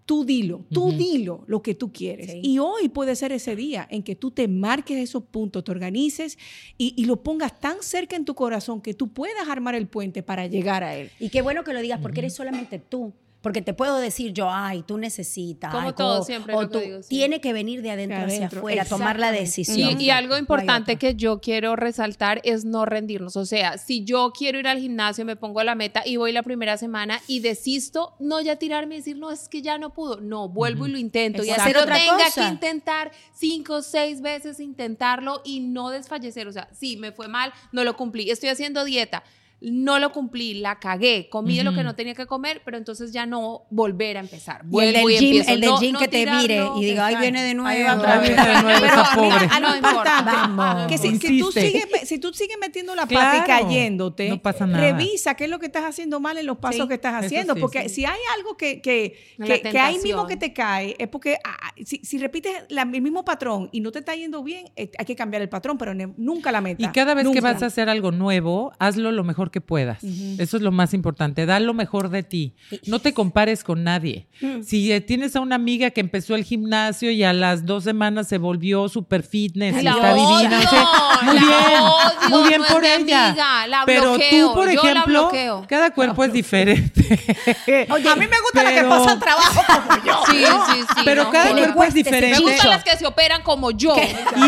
Tú 0.04 0.24
dilo, 0.24 0.64
tú 0.72 0.90
dilo 0.92 1.44
lo 1.46 1.62
que 1.62 1.74
tú 1.74 1.92
quieres. 1.92 2.32
Sí. 2.32 2.40
Y 2.42 2.58
hoy 2.58 2.88
puede 2.88 3.14
ser 3.14 3.32
ese 3.32 3.54
día 3.54 3.86
en 3.90 4.02
que 4.02 4.16
tú 4.16 4.30
te 4.30 4.48
marques 4.48 4.98
esos 4.98 5.22
puntos, 5.22 5.62
te 5.62 5.70
organices 5.70 6.38
y, 6.76 6.92
y 6.96 7.04
lo 7.04 7.22
pongas 7.22 7.60
tan 7.60 7.82
cerca 7.82 8.16
en 8.16 8.24
tu 8.24 8.34
corazón 8.34 8.80
que 8.80 8.94
tú 8.94 9.12
puedas 9.12 9.48
armar 9.48 9.74
el 9.74 9.86
puente 9.86 10.22
para 10.22 10.46
llegar 10.46 10.82
a 10.82 10.96
él. 10.96 11.10
Y 11.20 11.28
qué 11.28 11.40
bueno 11.40 11.62
que 11.62 11.72
lo 11.72 11.80
digas 11.80 12.00
porque 12.00 12.20
eres 12.20 12.34
solamente 12.34 12.78
tú. 12.78 13.12
Porque 13.42 13.60
te 13.60 13.74
puedo 13.74 13.98
decir 13.98 14.32
yo, 14.32 14.48
ay, 14.50 14.82
tú 14.82 14.96
necesitas. 14.98 15.72
Como 15.72 15.88
ay, 15.88 15.94
todo, 15.94 16.22
siempre 16.22 16.54
o 16.54 16.62
lo 16.62 16.68
que 16.68 16.72
tú- 16.72 16.78
digo, 16.84 17.02
sí. 17.02 17.08
Tiene 17.08 17.40
que 17.40 17.52
venir 17.52 17.82
de 17.82 17.90
adentro, 17.90 18.18
De 18.18 18.24
hacia 18.24 18.46
afuera, 18.46 18.84
tomar 18.84 19.18
la 19.18 19.32
decisión. 19.32 20.00
Y, 20.00 20.04
y 20.04 20.10
algo 20.10 20.38
importante 20.38 20.96
que 20.96 21.16
yo 21.16 21.40
quiero 21.40 21.74
resaltar 21.74 22.40
es 22.44 22.64
no 22.64 22.86
rendirnos. 22.86 23.36
O 23.36 23.44
sea, 23.44 23.78
si 23.78 24.04
yo 24.04 24.32
quiero 24.32 24.58
ir 24.60 24.68
al 24.68 24.78
gimnasio, 24.78 25.24
me 25.24 25.34
pongo 25.36 25.62
la 25.64 25.74
meta 25.74 26.02
y 26.06 26.16
voy 26.16 26.32
la 26.32 26.42
primera 26.44 26.76
semana 26.76 27.20
y 27.26 27.40
desisto, 27.40 28.14
no 28.20 28.40
ya 28.40 28.56
tirarme 28.56 28.94
y 28.94 28.98
decir, 28.98 29.16
no, 29.18 29.30
es 29.32 29.48
que 29.48 29.60
ya 29.60 29.76
no 29.76 29.92
pudo. 29.92 30.20
No, 30.20 30.48
vuelvo 30.48 30.86
y 30.86 30.92
lo 30.92 30.98
intento. 30.98 31.42
Y 31.42 31.50
Exacto. 31.50 31.62
Hacer 31.62 31.76
otra 31.78 31.96
tenga 31.96 32.24
cosa. 32.24 32.42
que 32.46 32.48
intentar 32.48 33.10
cinco 33.34 33.74
o 33.74 33.82
seis 33.82 34.20
veces 34.22 34.60
intentarlo 34.60 35.42
y 35.44 35.60
no 35.60 35.90
desfallecer. 35.90 36.46
O 36.46 36.52
sea, 36.52 36.68
sí, 36.72 36.96
me 36.96 37.10
fue 37.10 37.26
mal, 37.28 37.52
no 37.72 37.82
lo 37.82 37.96
cumplí. 37.96 38.30
Estoy 38.30 38.50
haciendo 38.50 38.84
dieta. 38.84 39.24
No 39.64 39.98
lo 40.00 40.10
cumplí, 40.10 40.54
la 40.54 40.80
cagué, 40.80 41.28
comí 41.30 41.56
de 41.56 41.62
lo 41.64 41.72
que 41.72 41.84
no 41.84 41.94
tenía 41.94 42.14
que 42.14 42.26
comer, 42.26 42.62
pero 42.64 42.76
entonces 42.76 43.12
ya 43.12 43.26
no 43.26 43.62
volver 43.70 44.16
a 44.16 44.20
empezar. 44.20 44.62
Y 44.70 44.80
el 44.80 44.92
del 44.92 45.02
y 45.10 45.16
gym, 45.18 45.24
empiezo. 45.28 45.50
el 45.52 45.60
del 45.60 45.70
No- 45.70 45.78
gym 45.78 45.92
no 45.92 45.98
que 46.00 46.08
te 46.08 46.26
mire 46.26 46.56
y 46.76 46.84
diga, 46.84 47.06
ay, 47.06 47.14
exacto. 47.14 47.20
viene 47.20 47.42
de 47.42 47.54
nuevo. 47.54 47.68
Ahí 47.68 47.82
va 47.84 47.94
otra 47.94 48.12
Ahí 48.14 48.18
vez. 48.20 48.28
viene 48.36 48.48
de 48.56 48.62
nuevo 48.62 48.80
Pero 48.80 48.86
esa 48.92 49.16
mira, 49.20 49.34
pobre. 49.34 49.46
algo 49.52 49.68
No 49.68 49.76
importa. 49.76 49.98
importante, 50.18 50.30
Vamos. 50.56 50.86
que 50.88 50.98
si, 50.98 51.16
si 51.18 51.38
tú 51.40 51.52
sigues, 51.52 51.86
si 52.04 52.18
tú 52.18 52.32
sigues 52.34 52.56
metiendo 52.60 52.94
la 52.96 53.06
pata 53.06 53.38
y 53.38 53.46
cayéndote, 53.46 54.28
No 54.30 54.42
pasa 54.42 54.66
nada. 54.66 54.80
revisa 54.82 55.34
qué 55.36 55.44
es 55.44 55.50
lo 55.50 55.58
que 55.60 55.66
estás 55.66 55.84
haciendo 55.84 56.18
mal 56.18 56.36
en 56.38 56.46
los 56.46 56.58
pasos 56.58 56.82
Sí, 56.82 56.88
que 56.88 56.94
estás 56.94 57.24
haciendo. 57.24 57.54
sí, 57.54 57.60
porque 57.60 57.88
sí. 57.88 57.94
si 57.96 58.04
hay 58.04 58.18
algo 58.36 58.56
que, 58.56 58.80
que, 58.82 59.16
que, 59.44 59.62
que 59.62 59.78
ahí 59.78 59.98
mismo 60.02 60.26
que 60.26 60.36
te 60.36 60.52
cae, 60.52 60.96
es 60.98 61.06
porque 61.06 61.36
ah, 61.44 61.72
si, 61.84 61.98
si 61.98 62.18
repites 62.18 62.52
la- 62.68 62.82
el 62.82 63.00
mismo 63.00 63.24
patrón 63.24 63.68
y 63.70 63.78
no 63.80 63.92
te 63.92 64.00
está 64.00 64.16
yendo 64.16 64.42
bien, 64.42 64.72
eh, 64.74 64.90
hay 64.98 65.04
que 65.04 65.14
cambiar 65.14 65.40
el 65.40 65.48
patrón, 65.48 65.78
pero 65.78 65.94
ne- 65.94 66.12
nunca 66.16 66.50
la 66.50 66.60
meta. 66.60 66.82
Y 66.82 66.88
cada 66.88 67.14
vez 67.14 67.28
que 67.28 67.40
vas 67.40 67.62
a 67.62 67.66
hacer 67.66 67.88
algo 67.88 68.10
nuevo, 68.10 68.72
hazlo 68.80 69.12
lo 69.12 69.22
mejor 69.22 69.51
que 69.52 69.60
puedas. 69.60 70.02
Eso 70.02 70.56
es 70.56 70.62
lo 70.64 70.72
más 70.72 70.92
importante. 70.94 71.46
Da 71.46 71.60
lo 71.60 71.72
mejor 71.74 72.08
de 72.08 72.24
ti. 72.24 72.54
No 72.86 72.98
te 72.98 73.14
compares 73.14 73.62
con 73.62 73.84
nadie. 73.84 74.26
Mm. 74.40 74.62
Si 74.62 74.90
eh, 74.90 75.00
tienes 75.00 75.36
a 75.36 75.40
una 75.40 75.54
amiga 75.54 75.90
que 75.90 76.00
empezó 76.00 76.34
el 76.34 76.42
gimnasio 76.42 77.12
y 77.12 77.22
a 77.22 77.32
las 77.32 77.64
dos 77.64 77.84
semanas 77.84 78.26
se 78.28 78.38
volvió 78.38 78.88
super 78.88 79.22
fitness 79.22 79.80
y 79.80 79.84
La 79.84 79.92
está 79.92 80.14
odio, 80.14 80.38
divina, 80.38 80.58
o 80.58 80.62
sea, 80.68 80.86
muy 81.22 81.34
la 81.36 81.40
bien, 81.40 81.52
odio, 81.82 82.28
muy 82.30 82.48
bien 82.48 82.60
no 82.62 82.66
por 82.66 82.84
ella. 82.84 83.26
amiga, 83.28 83.66
la 83.68 83.82
Pero 83.86 84.02
bloqueo, 84.14 84.48
tú, 84.48 84.54
por 84.54 84.70
yo 84.72 84.82
la 84.82 84.90
ejemplo, 84.90 85.20
bloqueo. 85.22 85.66
cada 85.68 85.90
cuerpo 85.92 86.24
es 86.24 86.32
diferente. 86.32 87.06
Oye, 87.90 88.08
a 88.08 88.16
mí 88.16 88.26
me 88.26 88.40
gusta 88.40 88.62
la 88.64 88.70
que 88.70 88.76
pero- 88.76 88.88
pasa 88.88 89.18
trabajo 89.20 89.60
como 89.66 90.04
yo. 90.04 90.22
Sí, 90.30 90.44
sí, 90.72 90.80
sí. 90.96 91.02
Pero 91.04 91.24
no. 91.24 91.30
cada 91.30 91.52
cuerpo 91.52 91.82
es 91.84 91.90
ese 91.94 92.10
Me 92.10 92.16
diferente. 92.16 92.40
gustan 92.40 92.70
las 92.70 92.82
que 92.84 92.96
se 92.96 93.06
operan 93.06 93.42
como 93.42 93.70
yo. 93.70 93.94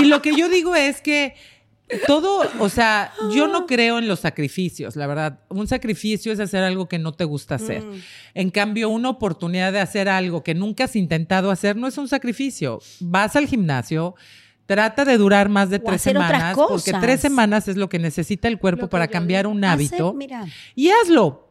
Y 0.00 0.06
lo 0.06 0.22
que 0.22 0.34
yo 0.34 0.48
digo 0.48 0.74
es 0.74 1.00
que 1.00 1.34
todo, 2.06 2.48
o 2.60 2.68
sea, 2.68 3.12
yo 3.32 3.46
no 3.46 3.66
creo 3.66 3.98
en 3.98 4.08
los 4.08 4.20
sacrificios, 4.20 4.96
la 4.96 5.06
verdad. 5.06 5.40
Un 5.48 5.66
sacrificio 5.66 6.32
es 6.32 6.40
hacer 6.40 6.62
algo 6.62 6.88
que 6.88 6.98
no 6.98 7.12
te 7.12 7.24
gusta 7.24 7.56
hacer. 7.56 7.84
En 8.32 8.50
cambio, 8.50 8.88
una 8.88 9.10
oportunidad 9.10 9.72
de 9.72 9.80
hacer 9.80 10.08
algo 10.08 10.42
que 10.42 10.54
nunca 10.54 10.84
has 10.84 10.96
intentado 10.96 11.50
hacer 11.50 11.76
no 11.76 11.86
es 11.86 11.98
un 11.98 12.08
sacrificio. 12.08 12.80
Vas 13.00 13.36
al 13.36 13.46
gimnasio. 13.46 14.14
Trata 14.66 15.04
de 15.04 15.18
durar 15.18 15.50
más 15.50 15.68
de 15.68 15.76
O 15.76 15.82
tres 15.82 16.00
semanas, 16.00 16.56
porque 16.56 16.92
tres 16.94 17.20
semanas 17.20 17.68
es 17.68 17.76
lo 17.76 17.90
que 17.90 17.98
necesita 17.98 18.48
el 18.48 18.58
cuerpo 18.58 18.88
para 18.88 19.08
cambiar 19.08 19.46
un 19.46 19.62
hábito. 19.62 20.08
Hacer, 20.08 20.16
mira. 20.16 20.46
Y 20.74 20.88
hazlo. 20.88 21.43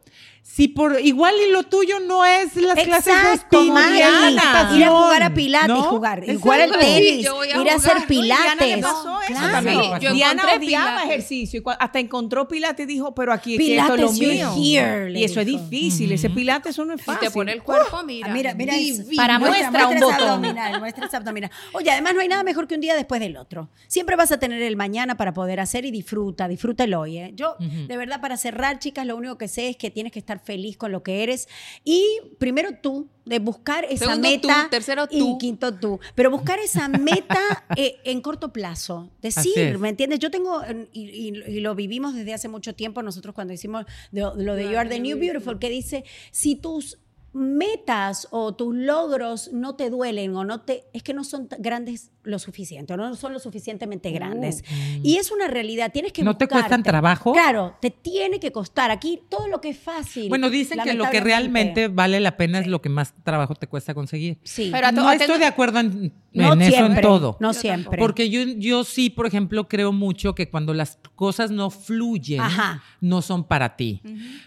Si 0.46 0.68
por 0.68 1.00
igual 1.00 1.34
y 1.48 1.52
lo 1.52 1.64
tuyo 1.64 2.00
no 2.02 2.26
es 2.26 2.56
las 2.58 2.76
clases 2.84 3.06
de 3.06 3.12
Exacto, 3.34 3.58
spinning, 3.58 3.74
Mari. 3.74 4.02
es 4.02 4.78
Ir 4.78 4.84
a 4.84 4.90
jugar 4.90 5.24
a 5.24 5.34
pilates, 5.34 5.68
¿no? 5.70 5.84
jugar, 5.84 6.24
y 6.30 6.36
jugar 6.36 6.62
al 6.62 6.72
tenis, 6.78 7.28
a 7.28 7.62
ir 7.62 7.70
a 7.70 7.76
hacer 7.76 7.96
No, 7.98 8.14
y 8.14 8.22
Diana 8.22 8.56
le 8.56 8.60
pilates. 8.60 8.82
pasó 8.84 9.22
eso 9.22 9.32
Claro. 9.34 9.52
también. 9.54 9.80
Sí, 9.82 9.90
yo 10.02 10.14
Diana 10.14 10.44
odiaba 10.44 10.60
pilates. 10.60 11.10
ejercicio 11.10 11.60
y 11.66 11.70
hasta 11.80 12.00
encontró 12.00 12.48
pilates 12.48 12.84
y 12.84 12.88
dijo, 12.88 13.16
pero 13.16 13.32
aquí 13.34 13.58
Pilates, 13.58 13.84
esto 13.84 13.96
es 13.96 14.20
lo 14.20 14.28
mío. 14.28 14.54
here, 14.58 15.12
y 15.20 15.24
eso 15.24 15.40
es 15.40 15.46
difícil, 15.48 16.12
ese 16.12 16.30
pilates 16.30 16.72
eso 16.72 16.84
no 16.86 16.94
es 16.94 17.02
Y 17.02 17.04
fácil. 17.06 17.30
te 17.30 17.32
pone 17.32 17.52
el 17.54 17.64
cuerpo, 17.64 18.04
mira. 18.04 18.28
Ah, 18.30 18.34
mira, 18.34 18.54
mira, 18.54 18.76
divino. 18.76 19.06
Para 19.16 19.40
muestra 19.40 19.88
un 19.88 20.00
botón. 20.02 20.14
abdominal, 20.22 20.80
muestra 20.80 21.06
ese 21.08 21.16
abdominal. 21.18 21.50
Oye, 21.72 21.90
además 21.90 22.14
no 22.16 22.20
hay 22.22 22.28
nada 22.28 22.44
mejor 22.44 22.68
que 22.68 22.76
un 22.76 22.82
día 22.82 22.96
después 22.96 23.22
del 23.22 23.38
otro. 23.38 23.70
Siempre 23.88 24.18
vas 24.18 24.32
a 24.34 24.40
tener 24.40 24.62
el 24.62 24.76
mañana 24.76 25.16
para 25.16 25.34
poder 25.34 25.62
hacer 25.62 25.86
y 25.86 25.92
disfruta, 25.92 26.48
disfruta 26.50 26.84
el 26.84 26.94
hoy. 26.94 27.18
¿eh? 27.18 27.32
Yo, 27.34 27.56
de 27.60 27.96
verdad, 27.98 28.20
para 28.22 28.36
cerrar, 28.38 28.78
chicas, 28.80 29.06
lo 29.08 29.16
único 29.16 29.38
que 29.38 29.48
sé 29.48 29.70
es 29.70 29.78
que 29.78 29.90
tienes 29.90 30.12
que 30.12 30.20
estar 30.20 30.33
feliz 30.40 30.78
con 30.78 30.92
lo 30.92 31.04
que 31.04 31.24
eres 31.24 31.48
y 31.84 32.04
primero 32.40 32.70
tú, 32.82 33.08
de 33.26 33.40
buscar 33.40 33.86
esa 33.86 34.06
Segundo 34.08 34.28
tú, 34.42 34.48
meta. 34.50 34.68
tercero 34.70 35.08
Y 35.10 35.20
tú. 35.20 35.38
quinto 35.38 35.74
tú. 35.74 36.00
Pero 36.14 36.30
buscar 36.30 36.60
esa 36.60 36.90
meta 36.90 37.40
eh, 37.78 37.96
en 38.04 38.20
corto 38.22 38.52
plazo. 38.52 39.10
Decir. 39.22 39.80
¿me 39.80 39.88
entiendes? 39.90 40.20
Yo 40.20 40.30
tengo, 40.30 40.62
y, 40.92 41.02
y- 41.02 41.28
y 41.48 41.60
lo 41.62 41.74
vivimos 41.74 42.14
desde 42.16 42.34
hace 42.34 42.50
mucho 42.50 42.76
tiempo 42.76 43.02
nosotros 43.02 43.34
cuando 43.34 43.54
hicimos 43.54 43.86
de- 44.12 44.22
lo 44.36 44.56
de 44.56 44.70
You 44.70 44.78
Are 44.78 44.90
the 44.90 45.00
New 45.00 45.18
Beautiful, 45.18 45.58
que 45.58 45.70
dice, 45.70 46.04
si 46.32 46.56
tus 46.56 46.98
metas 47.34 48.28
o 48.32 48.54
tus 48.56 48.76
logros 48.76 49.52
no 49.54 49.76
te 49.76 49.90
duelen 49.90 50.36
o 50.36 50.44
no 50.46 50.62
te 50.62 50.84
es 50.94 51.02
que 51.04 51.14
no 51.14 51.24
son 51.24 51.48
grandes 51.60 52.12
lo 52.24 52.40
suficiente 52.40 52.94
o 52.94 52.98
no 52.98 53.16
son 53.16 53.34
lo 53.34 53.40
suficientemente 53.40 54.12
grandes 54.12 54.64
y 55.02 55.18
es 55.18 55.32
una 55.32 55.48
realidad 55.48 55.92
tienes 55.92 56.14
que 56.14 56.22
Uh, 56.22 56.26
¿No 56.26 56.38
te 56.38 56.48
cuestan 56.48 56.84
trabajo? 56.84 57.34
claro 57.34 57.76
te 57.82 57.90
tiene 57.90 58.40
que 58.40 58.52
costar 58.52 58.92
aquí 58.92 59.20
todo 59.30 59.48
lo 59.48 59.60
que 59.60 59.70
es 59.70 59.78
fácil 59.80 60.30
Bueno, 60.30 60.50
dicen 60.50 60.80
que 60.84 60.94
lo 60.94 61.10
que 61.10 61.20
realmente 61.20 61.88
vale 61.90 62.20
la 62.20 62.38
pena 62.38 62.60
es 62.60 62.68
lo 62.68 62.82
que 62.82 62.90
más 62.90 63.14
trabajo 63.24 63.56
te 63.56 63.68
cuesta 63.68 63.94
conseguir. 63.94 64.38
sí 64.44 64.70
Pero 64.72 64.92
no 64.92 65.12
estoy 65.12 65.40
de 65.40 65.46
acuerdo 65.46 65.80
en, 65.80 66.14
no 66.32 66.54
en 66.54 66.62
eso 66.62 66.76
en 66.78 66.82
siempre 66.84 67.02
todo. 67.02 67.36
no 67.40 67.52
siempre 67.54 67.98
Porque 67.98 68.30
yo, 68.30 68.42
yo 68.44 68.84
sí, 68.84 69.10
por 69.10 69.26
ejemplo, 69.26 69.68
creo 69.68 69.92
mucho 69.92 70.34
que 70.36 70.50
cuando 70.50 70.74
las 70.74 70.98
cosas 71.16 71.52
no 71.52 71.70
fluyen, 71.70 72.40
Ajá. 72.42 72.84
no 73.02 73.22
son 73.22 73.44
para 73.44 73.76
ti. 73.76 74.02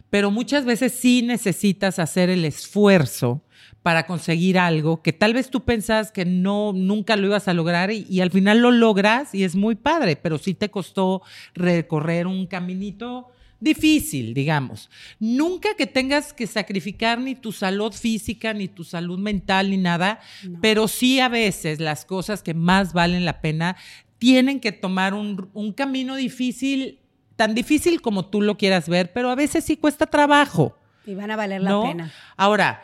Pero 0.09 0.31
muchas 0.31 0.65
veces 0.65 0.93
sí 0.93 1.23
necesitas 1.23 1.99
hacer 1.99 2.31
el 2.31 2.45
esfuerzo 2.45 2.76
para 3.83 4.07
conseguir 4.07 4.59
algo 4.59 5.01
que 5.01 5.13
tal 5.13 5.33
vez 5.33 5.49
tú 5.49 5.65
pensás 5.65 6.11
que 6.11 6.25
no 6.25 6.73
nunca 6.73 7.17
lo 7.17 7.29
ibas 7.29 7.47
a 7.47 7.55
lograr 7.55 7.93
y, 7.93 8.05
y 8.11 8.21
al 8.21 8.31
final 8.31 8.59
lo 8.59 8.73
logras 8.73 9.35
y 9.35 9.45
es 9.45 9.55
muy 9.55 9.77
padre, 9.77 10.17
pero 10.17 10.39
sí 10.39 10.55
te 10.55 10.71
costó 10.71 11.23
recorrer 11.55 12.27
un 12.27 12.47
caminito 12.47 13.29
difícil, 13.61 14.35
digamos. 14.35 14.91
Nunca 15.19 15.75
que 15.77 15.87
tengas 15.87 16.33
que 16.33 16.47
sacrificar 16.47 17.21
ni 17.21 17.35
tu 17.35 17.53
salud 17.53 17.93
física, 17.93 18.53
ni 18.53 18.69
tu 18.69 18.85
salud 18.85 19.19
mental, 19.19 19.71
ni 19.71 19.77
nada, 19.77 20.21
pero 20.61 20.89
sí 20.89 21.21
a 21.21 21.29
veces 21.29 21.81
las 21.81 22.05
cosas 22.05 22.43
que 22.43 22.55
más 22.55 22.93
valen 22.93 23.25
la 23.25 23.41
pena 23.41 23.77
tienen 24.19 24.61
que 24.61 24.73
tomar 24.73 25.15
un, 25.15 25.49
un 25.53 25.73
camino 25.73 26.17
difícil, 26.17 26.99
tan 27.37 27.55
difícil 27.55 28.01
como 28.01 28.27
tú 28.27 28.41
lo 28.41 28.57
quieras 28.57 28.89
ver, 28.89 29.13
pero 29.13 29.31
a 29.31 29.35
veces 29.35 29.65
sí 29.65 29.77
cuesta 29.77 30.07
trabajo. 30.07 30.77
Y 31.07 31.15
van 31.15 31.31
a 31.31 31.37
valer 31.37 31.63
la 31.63 31.81
pena 31.81 32.13
Ahora, 32.37 32.83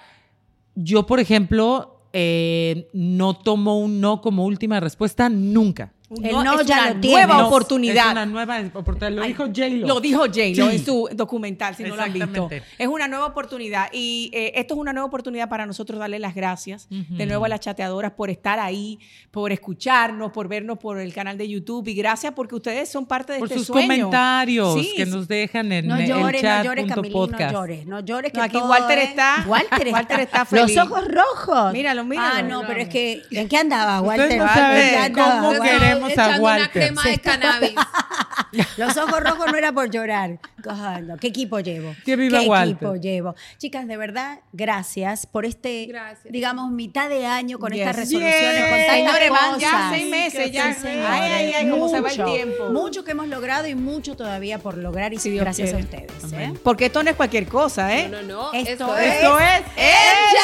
yo, 0.75 1.07
por 1.07 1.21
ejemplo, 1.21 2.01
eh, 2.13 2.89
no 2.93 3.35
tomo 3.35 3.79
un 3.79 4.01
no 4.01 4.21
como 4.21 4.45
última 4.45 4.81
respuesta 4.81 5.29
nunca. 5.29 5.93
El 6.23 6.33
no- 6.33 6.45
no 6.45 6.61
es 6.61 6.67
ya 6.67 6.75
una 6.83 6.91
lo 6.95 7.01
tiene. 7.01 7.17
nueva 7.27 7.37
No, 7.43 7.47
oportunidad. 7.49 8.07
Es 8.07 8.13
una 8.13 8.27
nueva 8.27 8.61
oportunidad. 8.75 9.11
Lo 9.17 9.23
Ay, 9.23 9.29
dijo 9.29 9.45
J-Lo. 9.47 9.87
Lo 9.87 10.01
dijo 10.01 10.21
J-Lo 10.27 10.71
Sí. 10.71 10.77
en 10.77 10.85
su 10.85 11.09
documental, 11.13 11.75
si 11.77 11.85
no 11.85 11.97
lo 11.97 12.03
han 12.03 12.13
visto. 12.13 12.49
Es 12.79 12.89
una 12.89 13.09
nueva 13.09 13.27
oportunidad. 13.27 13.89
Y 13.93 14.31
eh, 14.33 14.53
esto 14.57 14.75
es 14.75 14.81
una 14.81 14.93
nueva 14.93 15.07
oportunidad 15.07 15.49
para 15.49 15.67
nosotros 15.67 15.99
darle 15.99 16.19
las 16.19 16.35
gracias 16.35 16.87
de 16.91 17.27
nuevo 17.27 17.45
a 17.45 17.49
las 17.49 17.61
chateadoras 17.61 18.13
por 18.13 18.31
estar 18.31 18.59
ahí, 18.61 18.99
por 19.31 19.53
escucharnos, 19.53 20.33
por 20.33 20.49
vernos 20.49 20.79
por 20.79 20.99
el 20.99 21.13
canal 21.15 21.39
de 21.39 21.49
YouTube. 21.49 21.87
Y 21.89 21.95
gracias 21.95 22.33
porque 22.35 22.55
ustedes 22.55 22.91
son 22.91 23.07
parte 23.07 23.33
de 23.35 23.39
Por 23.39 23.49
este 23.49 23.59
sus 23.59 23.67
sueño. 23.69 23.87
comentarios 23.89 24.75
Sí, 24.75 24.93
que 24.97 25.07
nos 25.07 25.29
dejan 25.29 25.73
en 25.73 25.87
No 25.87 25.97
el 25.97 26.07
llores, 26.07 26.43
chat 26.43 26.59
no 26.59 26.65
llores, 26.65 26.85
punto 26.85 26.95
Camilín, 26.97 27.13
no 27.21 27.27
podcast. 27.29 27.53
llores, 27.53 27.87
no 27.87 28.01
llores. 28.01 28.33
Que 28.33 28.39
No, 28.39 28.45
aquí 28.45 28.59
todo 28.59 28.69
Walter 28.71 28.99
es- 28.99 29.09
está- 29.11 29.45
Walter, 29.47 29.89
Walter 29.93 30.21
está, 30.21 30.45
feliz. 30.45 30.77
Los 30.77 30.87
ojos 30.87 31.05
rojos. 31.09 31.73
Míralo, 31.73 32.05
míralo. 32.05 32.35
Ah, 32.39 32.43
no, 32.43 32.63
pero 32.67 32.81
es 32.81 32.89
que, 32.89 33.23
¿en 33.31 33.49
qué 33.49 33.57
andaba, 33.59 34.01
Walter? 34.01 34.27
Ustedes 34.27 34.39
no 34.43 34.49
¿En 34.49 34.55
saben 34.55 34.91
qué 34.91 34.97
andaba, 35.21 36.02
queremos 36.09 36.51
a 36.51 36.57
una 36.57 36.71
crema 36.71 37.03
de 37.03 37.19
cannabis. 37.19 37.75
Los 38.77 38.97
ojos 38.99 39.21
rojos 39.23 39.47
no 39.51 39.57
era 39.57 39.73
por 39.73 39.91
llorar. 39.91 40.39
Cojando. 40.63 41.17
¿Qué 41.17 41.29
equipo 41.29 41.59
llevo? 41.61 41.95
Que 42.05 42.17
viva 42.17 42.41
¿Qué 42.41 42.49
Walter. 42.49 42.75
equipo 42.77 42.95
llevo? 42.97 43.35
Chicas, 43.59 43.87
de 43.89 43.97
verdad, 43.97 44.41
gracias 44.53 45.25
por 45.27 45.47
este, 45.47 45.87
Gracias. 45.87 46.31
digamos, 46.31 46.71
mitad 46.71 47.09
de 47.09 47.27
año 47.27 47.59
con 47.59 47.73
Yes. 47.73 47.81
estas 47.81 47.97
resoluciones, 47.97 48.41
Yes. 48.41 48.61
con 48.61 48.69
tantas 48.79 48.97
Señores, 48.97 49.31
van 49.31 49.59
ya 49.59 49.89
seis 49.91 50.11
meses, 50.11 50.53
ya. 50.53 50.75
Sí, 50.75 50.81
señores. 50.83 51.07
Ay, 51.09 51.33
ay, 51.33 51.53
ay, 51.55 51.71
cómo 51.71 51.89
se 51.89 52.01
va 52.01 52.11
el 52.11 52.19
Mucho, 52.19 52.31
tiempo. 52.33 52.69
Mucho 52.71 53.05
que 53.05 53.11
hemos 53.13 53.29
logrado 53.29 53.67
y 53.67 53.75
mucho 53.75 54.15
todavía 54.17 54.59
por 54.59 54.77
lograr 54.77 55.13
y 55.15 55.19
gracias 55.37 55.73
a 55.73 55.79
ustedes. 55.79 56.33
¿eh? 56.35 56.53
Porque 56.63 56.87
esto 56.87 57.03
no 57.03 57.09
es 57.11 57.17
cualquier 57.17 57.47
cosa, 57.49 57.97
¿eh? 57.97 58.09
No, 58.09 58.21
no, 58.23 58.29
no. 58.29 58.53
Esto 58.53 58.73
Esto 58.97 58.99
es- 58.99 59.07
es 59.07 59.15
Esto 59.15 59.39
es 59.41 59.63
¡Ella! 59.77 60.43